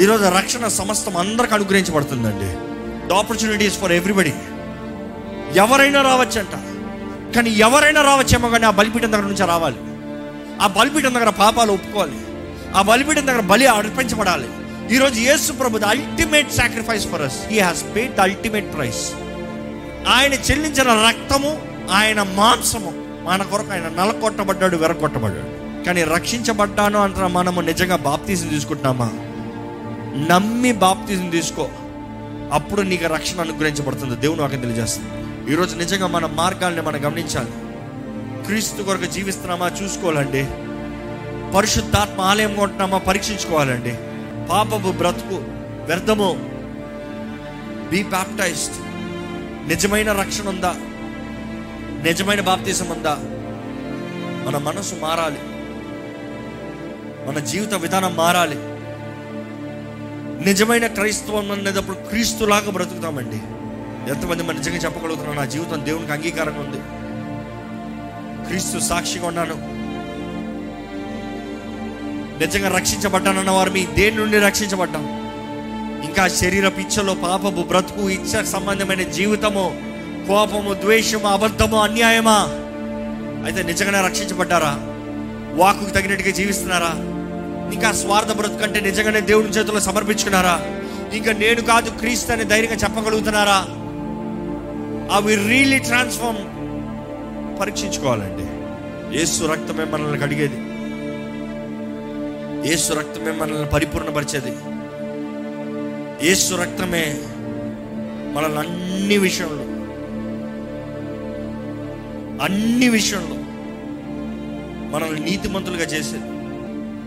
ఈరోజు 0.00 0.24
రక్షణ 0.24 0.68
సమస్తం 0.68 1.16
అందరికి 1.16 1.54
అనుగ్రహించబడుతుందండి. 1.54 2.68
ద 3.08 3.12
ఆపర్చునిటీస్ 3.12 3.78
ఫర్ 3.78 3.92
ఎవ్రీబడి 3.92 4.32
ఎవరైనా 5.54 6.02
రావచ్చంట. 6.02 6.50
కానీ 7.34 7.50
ఎవరైనా 7.50 8.02
రావచ్చేమో 8.02 8.48
కానీ 8.48 8.66
ఆ 8.66 8.70
బలిపీఠం 8.70 9.12
దగ్గర 9.12 9.22
నుంచి 9.22 9.46
రావాలి. 9.46 9.76
ఆ 10.62 10.66
బలిపీఠం 10.66 11.14
దగ్గర 11.14 11.28
పాపాలు 11.28 11.72
ఒప్పుకోవాలి. 11.72 12.20
ఆ 12.74 12.82
బలిపీఠం 12.82 13.26
దగ్గర 13.26 13.40
బలి 13.40 13.66
అర్పించబడాలి. 13.66 14.48
ఈరోజు 14.94 15.20
యేసు 15.20 15.52
ప్రభు 15.52 15.78
ultimate 15.78 16.52
sacrifice 16.52 17.06
for 17.06 17.22
us 17.22 17.38
he 17.46 17.58
has 17.58 17.84
paid 17.96 18.14
the 18.14 18.20
ultimate 18.20 18.74
price 18.74 19.12
ఆయన 20.08 20.32
చెల్లించిన 20.32 21.06
రక్తము 21.08 21.62
ఆయన 21.90 22.22
మాంసము 22.22 23.07
మన 23.28 23.42
కొరకు 23.42 23.72
ఆయన 23.72 23.88
నలకొట్టబడ్డాడు 23.88 24.76
వెరగొట్టబడ్డాడు. 24.76 25.84
కానీ 25.84 26.04
రక్షించబడ్డాను 26.04 26.98
అంటున్న 27.00 27.26
మనము 27.26 27.60
నిజంగా 27.60 27.96
బాప్తీసం 27.96 28.48
తీసుకుంటున్నామా? 28.48 29.10
నమ్మి 30.30 30.72
బాప్తీసం 30.72 31.30
తీసుకో. 31.30 31.68
అప్పుడు 32.52 32.82
నీకు 32.82 33.04
రక్షణ 33.04 33.40
అనుగ్రహించబడుతుంది. 33.40 34.16
దేవుని 34.16 34.40
నాకు 34.40 34.56
తెలియజేస్తుంది. 34.56 35.10
ఈరోజు 35.52 35.76
నిజంగా 35.76 36.06
మన 36.06 36.26
మార్గాల్ని 36.26 36.82
మనం 36.82 37.04
గమనించాలి. 37.06 37.50
క్రీస్తు 38.46 38.82
కొరకు 38.82 39.04
జీవిస్తున్నామా? 39.04 39.70
చూసుకోవాలండి. 39.82 40.46
పరిశుద్ధాత్మ 41.56 42.20
ఆలయం 42.20 42.54
కొంటున్నామా? 42.54 42.98
పరీక్షించుకోవాలండి. 42.98 43.98
పాపపు 44.50 44.92
బ్రతుకు 44.92 45.42
వ్యర్థము. 45.86 46.50
బీ 47.90 48.02
బాప్టైజ్డ్ 48.02 48.74
నిజమైన 49.68 50.12
రక్షణ 50.12 50.48
ఉందా? 50.48 50.74
నిజమైన 52.04 52.40
బాప్తీసం 52.40 52.88
ఉందా? 52.88 53.16
మన 54.46 54.58
మనసు 54.58 54.94
మారాలి. 54.94 55.38
మన 57.28 57.38
జీవిత 57.38 57.74
విధానం 57.74 58.16
మారాలి. 58.16 58.56
నిజమైన 60.44 60.86
క్రైస్తవం 60.86 61.50
అనేటప్పుడు 61.50 61.96
క్రీస్తులాగా 61.96 62.70
బ్రతుకుతామండి. 62.70 63.36
ఎంతమంది 64.12 64.42
మన 64.42 64.54
నిజంగా 64.54 64.76
చెప్పగలుగుతున్నాం 64.76 65.36
నా 65.36 65.44
జీవితం 65.44 65.84
దేవునికి 65.84 66.12
అంగీకారంగా 66.12 66.60
ఉంది. 66.60 66.76
క్రీస్తు 68.48 68.78
సాక్షిగా 68.78 69.26
ఉన్నాను. 69.26 69.54
నిజంగా 72.38 72.76
రక్షించబడ్డానన్న 72.76 73.50
వారు 73.50 73.70
మీ 73.70 73.86
దేని 73.86 74.16
నుండి 74.16 74.38
రక్షించబడ్డాం? 74.38 75.28
ఇంకా 76.04 76.28
శరీర 76.28 76.68
పిచ్చలో 76.68 77.14
పాపపు 77.14 77.62
బ్రతుకు 77.62 78.10
ఇచ్చ 78.10 78.44
సంబంధమైన 78.44 79.02
జీవితము 79.02 79.87
కోపము 80.28 80.74
ద్వేషము 80.74 81.28
అబద్ధము 81.28 81.82
అన్యాయమా? 81.82 82.44
అయితే 83.44 83.62
నిజంగానే 83.62 84.06
రక్షించబడ్డారా? 84.06 84.74
వాకుకు 85.54 85.90
తగినట్టుగా 85.90 86.30
జీవిస్తున్నారా? 86.30 86.90
ఇంకా 87.74 87.92
స్వార్థ 87.92 88.32
బ్రతుకంటే 88.32 88.80
నిజంగానే 88.80 89.20
దేవుని 89.20 89.48
చేతుల్లో 89.48 89.80
సమర్పించుకున్నారా? 89.80 90.60
ఇంకా 91.12 91.32
నేను 91.32 91.60
కాదు 91.60 91.90
క్రీస్తు 91.90 92.32
అని 92.32 92.44
ధైర్యంగా 92.44 92.76
చెప్పగలుగుతున్నారా? 92.76 93.66
అవి 95.16 95.34
రియలీ 95.36 95.78
ట్రాన్స్ఫార్మ్ 95.78 97.60
పరీక్షించుకోవాలండి. 97.60 98.44
ఏసు 99.22 99.44
రక్తమే 99.44 99.84
మనల్ని 99.84 100.18
కడిగేది. 100.18 100.56
ఏసు 102.72 102.92
రక్తమే 102.92 103.32
మనల్ని 103.32 103.66
పరిపూర్ణపరిచేది. 103.66 104.56
ఏసు 106.30 106.54
రక్తమే 106.54 107.16
మనల్ని 108.34 108.58
అన్ని 108.58 109.18
విషయంలో 109.18 109.67
అన్ని 112.42 112.88
విషయంలో 112.88 113.36
మనల్ని 114.90 115.20
నీతిమంతులుగా 115.20 115.84
చేసేది. 115.84 116.24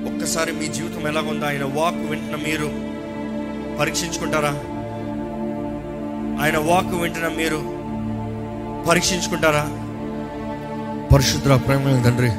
ఒక్కసారి 0.09 0.51
మీ 0.51 0.67
జీవితం 0.67 1.07
ఎలాగుందో 1.07 1.45
ఆయన 1.45 1.63
వాక్ 1.63 1.95
వింటున్న 1.95 2.35
మీరు 2.35 2.91
పరీక్షించుకుంటారా? 3.79 4.51
ఆయన 6.43 6.57
వాక్ 6.57 6.93
వింటున్న 7.01 7.27
మీరు 7.27 7.81
పరీక్షించుకుంటారా? 8.89 9.63
పరిశుద్ర 11.13 11.55
ప్రేమ 11.55 12.03
తండ్రి 12.03 12.31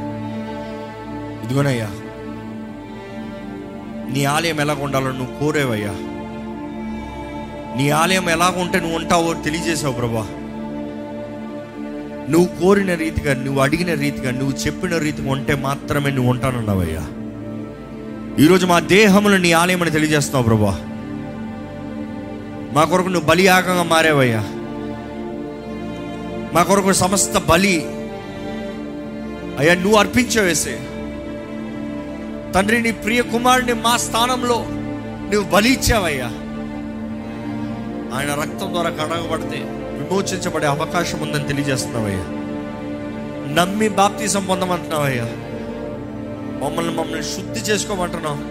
ఇదిగోనయ్యా 1.44 1.88
నీ 4.12 4.24
ఆలయం 4.24 4.60
ఎలా 4.60 4.74
ఉండాలో 4.74 5.12
నువ్వు 5.12 5.40
కోరేవయ్యా. 5.40 5.92
నీ 7.76 7.90
ఆలయం 7.90 8.30
ఎలాగ 8.30 8.60
ఉంటే 8.60 8.80
నువ్వు 8.80 8.96
ఉంటావో 8.96 9.34
తెలియజేసావు 9.34 9.94
ప్రభా. 9.94 10.41
నువ్వు 12.30 12.62
కోరిన 12.62 12.94
రీతిగా 12.94 13.34
నువ్వు 13.34 13.60
అడిగిన 13.60 13.94
రీతిగా 13.94 14.30
నువ్వు 14.30 14.56
చెప్పిన 14.56 14.96
రీతిగా 14.96 15.30
ఉంటే 15.30 15.54
మాత్రమే 15.54 16.10
నువ్వు 16.10 16.30
ఉంటానన్నావయ్యా 16.30 17.04
ఈరోజు 18.44 18.66
మా 18.66 18.80
దేహములు 18.80 19.36
నీ 19.36 19.52
ఆలయం 19.52 19.82
అని 19.82 19.90
తెలియజేస్తున్నావు 19.90 20.46
ప్రభా. 20.46 20.80
మా 22.72 22.84
కొరకు 22.84 23.08
నువ్వు 23.08 23.28
బలియాగంగా 23.28 23.82
మారేవయ్యా. 23.82 24.40
మా 26.54 26.62
కొరకు 26.62 26.92
సమస్త 26.92 27.38
బలి 27.38 27.84
అయ్యా 29.58 29.74
నువ్వు 29.74 29.94
అర్పించవేసే. 29.94 30.80
తండ్రి 32.54 32.82
నీ 32.82 32.92
ప్రియ 32.92 33.22
కుమారుని 33.22 33.72
మా 33.72 33.96
స్థానంలో 33.96 34.66
నువ్వు 35.32 35.50
బలి 35.50 35.72
ఇచ్చావయ్యా. 35.72 36.26
ఆయన 38.16 38.34
రక్తం 38.34 38.72
ద్వారా 38.72 38.90
కడగబడితే 38.90 39.81
విమోచించబడే 40.12 40.66
అవకాశం 40.66 41.20
ఉందని 41.20 41.44
తెలియజేస్తున్నావయ్యా. 41.44 42.24
నమ్మి 43.54 43.88
బాప్తి 43.88 44.28
పొందమంటున్నావయ్యా 44.48 45.24
మమ్మల్ని 46.62 46.96
మమ్మల్ని 46.96 47.24
శుద్ధి 47.24 47.60
చేసుకోమంటున్నాం. 47.60 48.50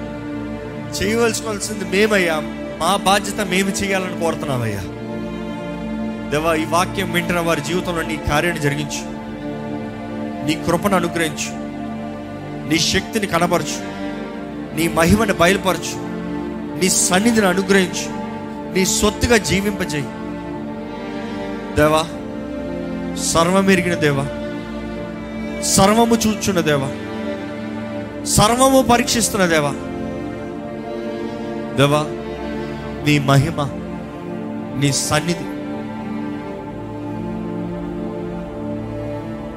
చేయవలసుకోవాల్సింది 1.01 1.85
మేమయ్యా. 1.85 2.33
మా 2.79 2.95
బాధ్యత 2.95 3.47
మేము 3.47 3.69
చేయాలని 3.69 4.19
కోరుతున్నామయ్యా 4.19 4.79
దేవా 6.29 6.55
ఈ 6.55 6.65
వాక్యం 6.65 7.11
వింటున్న 7.11 7.39
వారి 7.39 7.61
జీవితంలో 7.61 8.01
నీ 8.01 8.17
కార్యాన్ని 8.17 8.61
జరిగించు. 8.61 9.05
నీ 10.45 10.65
కృపను 10.65 10.95
అనుగ్రహించు. 10.95 11.55
నీ 12.69 12.79
శక్తిని 12.79 13.27
కనపరచు 13.27 14.01
నీ 14.75 14.87
మహిమను 14.87 15.33
బయలుపరచు. 15.33 15.97
నీ 16.81 16.89
సన్నిధిని 16.89 17.47
అనుగ్రహించు. 17.47 18.21
నీ 18.73 18.85
సొత్తుగా 18.85 19.37
జీవింపజేయి. 19.37 20.05
దేవా 21.77 22.01
సర్వమెరిగిన 23.15 23.95
దేవా 23.95 24.25
సర్వము 25.61 26.15
చూచున్న 26.15 26.59
దేవా 26.59 26.89
సర్వము 28.25 28.81
పరీక్షిస్తున్న 28.81 29.45
దేవా. 29.45 29.71
దేవా 31.77 32.01
నీ 33.05 33.19
మహిమ 33.19 33.61
నీ 34.79 34.91
సన్నిధి 34.91 35.47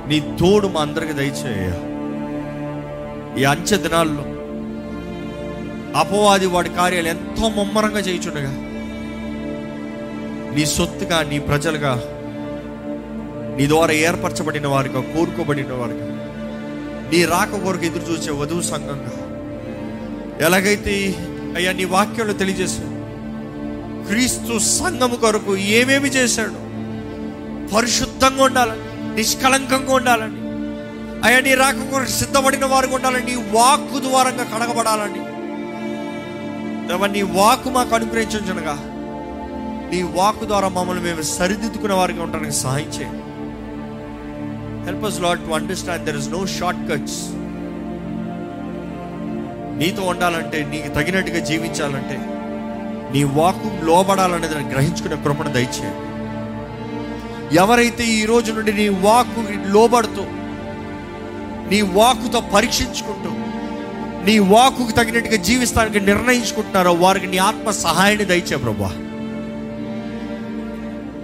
నీ 0.09 0.21
తోడు 0.41 0.69
మా 0.69 0.81
అందరికి 0.81 1.13
దయచేయ. 1.13 1.69
ఈ 3.41 3.45
అంచె 3.45 3.77
దినాల్లో 3.77 4.25
అపవాది 6.01 6.47
వాడి 6.47 6.69
కార్యాలు 6.69 7.09
ఎంతో 7.09 7.49
ముమ్మరంగా 7.49 7.99
చేయుచుండగా 7.99 8.53
నీ 10.55 10.67
సొత్తుగా 10.67 11.23
నీ 11.23 11.39
ప్రజలుగా 11.39 12.03
నీ 13.57 13.69
ద్వారా 13.69 13.93
ఏర్పరచబడిన 13.93 14.67
వారిగా 14.67 15.01
కోరుకోబడిన 15.01 15.73
వారిగా 15.73 16.07
నీ 17.13 17.25
రాక 17.25 17.57
కొరకు 17.65 17.85
ఎదురు 17.85 18.13
చూసే 18.13 18.31
వధువు 18.31 18.63
సంఘంగా. 18.63 19.13
ఎలాగైతే 20.47 21.15
అయ్యా 21.57 21.73
నీ 21.73 21.85
వాక్యంలో 21.85 22.33
తెలియజేశాడు 22.33 22.95
క్రీస్తు 24.07 24.59
సంఘము 24.59 25.17
కొరకు 25.17 25.57
ఏమేమి 25.57 26.09
చేశాడు? 26.09 26.65
పరిశుద్ధంగా 27.75 28.45
ఉండాలని 28.45 29.17
నిష్కలంకంగా 29.17 29.95
ఉండాలని 29.95 30.45
అయ్యా 31.27 31.41
నీ 31.41 31.55
రాక 31.55 31.75
కొరకు 31.75 32.11
సిద్ధపడిన 32.11 32.65
వారికి 32.65 32.95
ఉండాలని 32.95 33.25
నీ 33.25 33.35
వాక్కు 33.35 33.99
ద్వారంగా 33.99 34.45
కడగబడాలని. 34.45 35.21
నీ 37.13 37.23
వాక్కు 37.23 37.71
మాకు 37.71 37.95
అనుగ్రహించగా 37.95 38.94
నీ 39.95 40.03
వాక్కు 40.03 40.45
ద్వారా 40.45 40.69
మమ్మల్ని 40.69 41.03
మేము 41.05 41.23
సరిదిద్దుకునే 41.23 41.95
వారికి 41.95 42.21
ఉండడానికి 42.21 42.53
సహాయం 42.53 42.87
చేయండి. 42.87 43.21
Help 44.87 45.05
us 45.05 45.21
lot 45.21 45.41
to 45.41 45.51
understand 45.51 46.05
there 46.05 46.17
is 46.17 46.29
no 46.29 46.47
shortcuts 46.91 47.19
నీతో 49.81 50.03
ఉండాలంటే 50.03 50.59
నీకు 50.71 50.89
తగినట్టుగా 50.95 51.39
జీవించాలంటే 51.39 52.17
నీ 53.15 53.25
వాకు 53.25 53.85
లోబడాలనేది 53.85 54.55
గ్రహించుకునే 54.55 55.17
కృపణ 55.23 55.49
దయచేయండి. 55.49 56.03
ఎవరైతే 57.57 58.05
ఈ 58.05 58.25
రోజు 58.25 58.53
నుండి 58.53 58.73
నీ 58.73 58.89
వాకు 58.89 59.41
లోబడుతూ 59.73 60.27
నీ 61.71 61.81
వాకుతో 61.81 62.41
పరీక్షించుకుంటూ 62.41 63.31
నీ 64.25 64.39
వాకుకు 64.39 64.91
తగినట్టుగా 64.91 65.37
జీవిస్తానికి 65.37 66.01
నిర్ణయించుకుంటున్నారో 66.01 66.93
వారికి 66.93 67.27
నీ 67.27 67.39
ఆత్మ 67.39 67.71
సహాయాన్ని 67.71 68.25
దయచే 68.25 68.57
ప్రభా. 68.57 68.93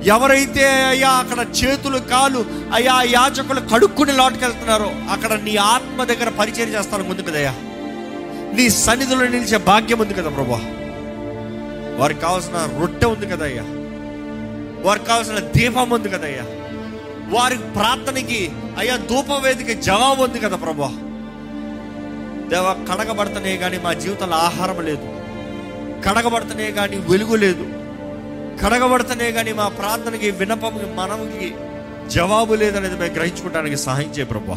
ఎవరైతే 0.05 0.69
అయ్యా 0.85 1.09
అక్కడ 1.09 1.47
చేతులు 1.65 1.99
కాలు 1.99 2.47
అయ్యా 2.75 3.03
యాచకులు 3.03 3.61
కడుక్కుని 3.61 4.13
లోటుకెళ్తున్నారో 4.13 4.93
అక్కడ 5.11 5.33
నీ 5.33 5.57
ఆత్మ 5.57 6.05
దగ్గర 6.05 6.29
పరిచయం 6.29 6.69
చేస్తాను 6.69 7.05
ముందు 7.05 7.23
కదయ్యా. 7.23 7.55
నీ 8.55 8.71
సన్నిధిలో 8.71 9.21
నిలిచే 9.21 9.57
భాగ్యం 9.57 9.99
ఉంది 9.99 10.15
కదా 10.15 10.31
ప్రభా. 10.31 10.61
వారికి 11.99 12.21
కావాల్సిన 12.21 12.79
రొట్టె 12.81 13.07
ఉంది 13.07 13.27
కదయ్యా. 13.27 13.63
వారికి 14.83 15.05
కావాల్సిన 15.05 15.39
దీపం 15.39 15.91
ఉంది 15.91 16.09
కదయ్యా. 16.09 16.43
వారి 17.29 17.59
ప్రార్థనకి 17.59 18.51
అయ్యా 18.79 18.97
ధూపవేదికి 18.97 19.75
జవాబు 19.75 20.25
ఉంది 20.25 20.39
కదా 20.39 20.57
ప్రభా. 20.57 20.89
దేవ 22.49 22.87
కడగబడతనే 22.93 23.57
కానీ 23.57 23.79
మా 23.79 23.93
జీవితంలో 23.93 24.37
ఆహారం 24.37 24.85
లేదు. 24.85 25.09
కడగబడతనే 26.09 26.71
కానీ 26.71 26.97
వెలుగు 26.97 27.37
లేదు. 27.37 27.90
కడగబడతనే 28.61 29.33
కానీ 29.33 29.53
మా 29.53 29.69
ప్రార్థనకి 29.69 30.31
వినపముకి 30.31 30.85
మనముకి 30.95 31.55
జవాబు 32.11 32.55
లేదనేది 32.55 32.95
మేము 32.95 33.13
గ్రహించుకోవడానికి 33.13 33.77
సహాయం 33.77 34.11
చేయ 34.11 34.25
ప్రభా. 34.25 34.55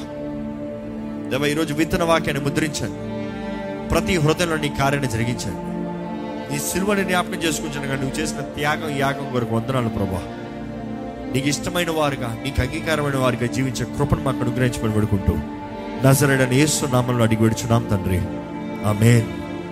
దేవ 1.29 1.45
ఈరోజు 1.45 1.73
విత్తన 1.73 2.03
వాక్యాన్ని 2.03 2.43
ముద్రించండి. 2.43 3.13
ప్రతి 3.87 4.17
హృదయంలో 4.17 4.57
నీ 4.57 4.69
కార్యాన్ని 4.79 5.11
జరిగించండి. 5.11 5.73
నీ 6.53 6.59
సిలువని 6.59 7.03
జ్ఞాపకం 7.03 7.33
చేసుకుంటాను 7.33 7.87
కానీ 7.87 8.01
నువ్వు 8.01 8.19
చేసిన 8.19 8.39
త్యాగం 8.39 8.97
యాగం 8.97 9.33
కొరకు 9.33 9.55
వందనాలు 9.55 9.89
ప్రభా. 9.89 10.21
నీకు 11.33 11.47
ఇష్టమైన 11.47 11.91
వారుగా 11.91 12.39
నీకు 12.43 12.61
అంగీకారమైన 12.61 13.15
వారిగా 13.15 13.45
జీవించే 13.45 13.85
కృపను 13.85 14.23
మాకు 14.23 14.37
అనుగ్రహించమని 14.37 14.93
పెడుకుంటూ 14.93 15.33
నజరడని 16.07 16.59
ఏసు 16.59 16.85
నామంలో 16.85 17.23
అడిగి 17.23 17.43
విడుచున్నాం 17.43 17.83
తండ్రి. 17.83 18.17
ఆమెన్. 18.87 19.42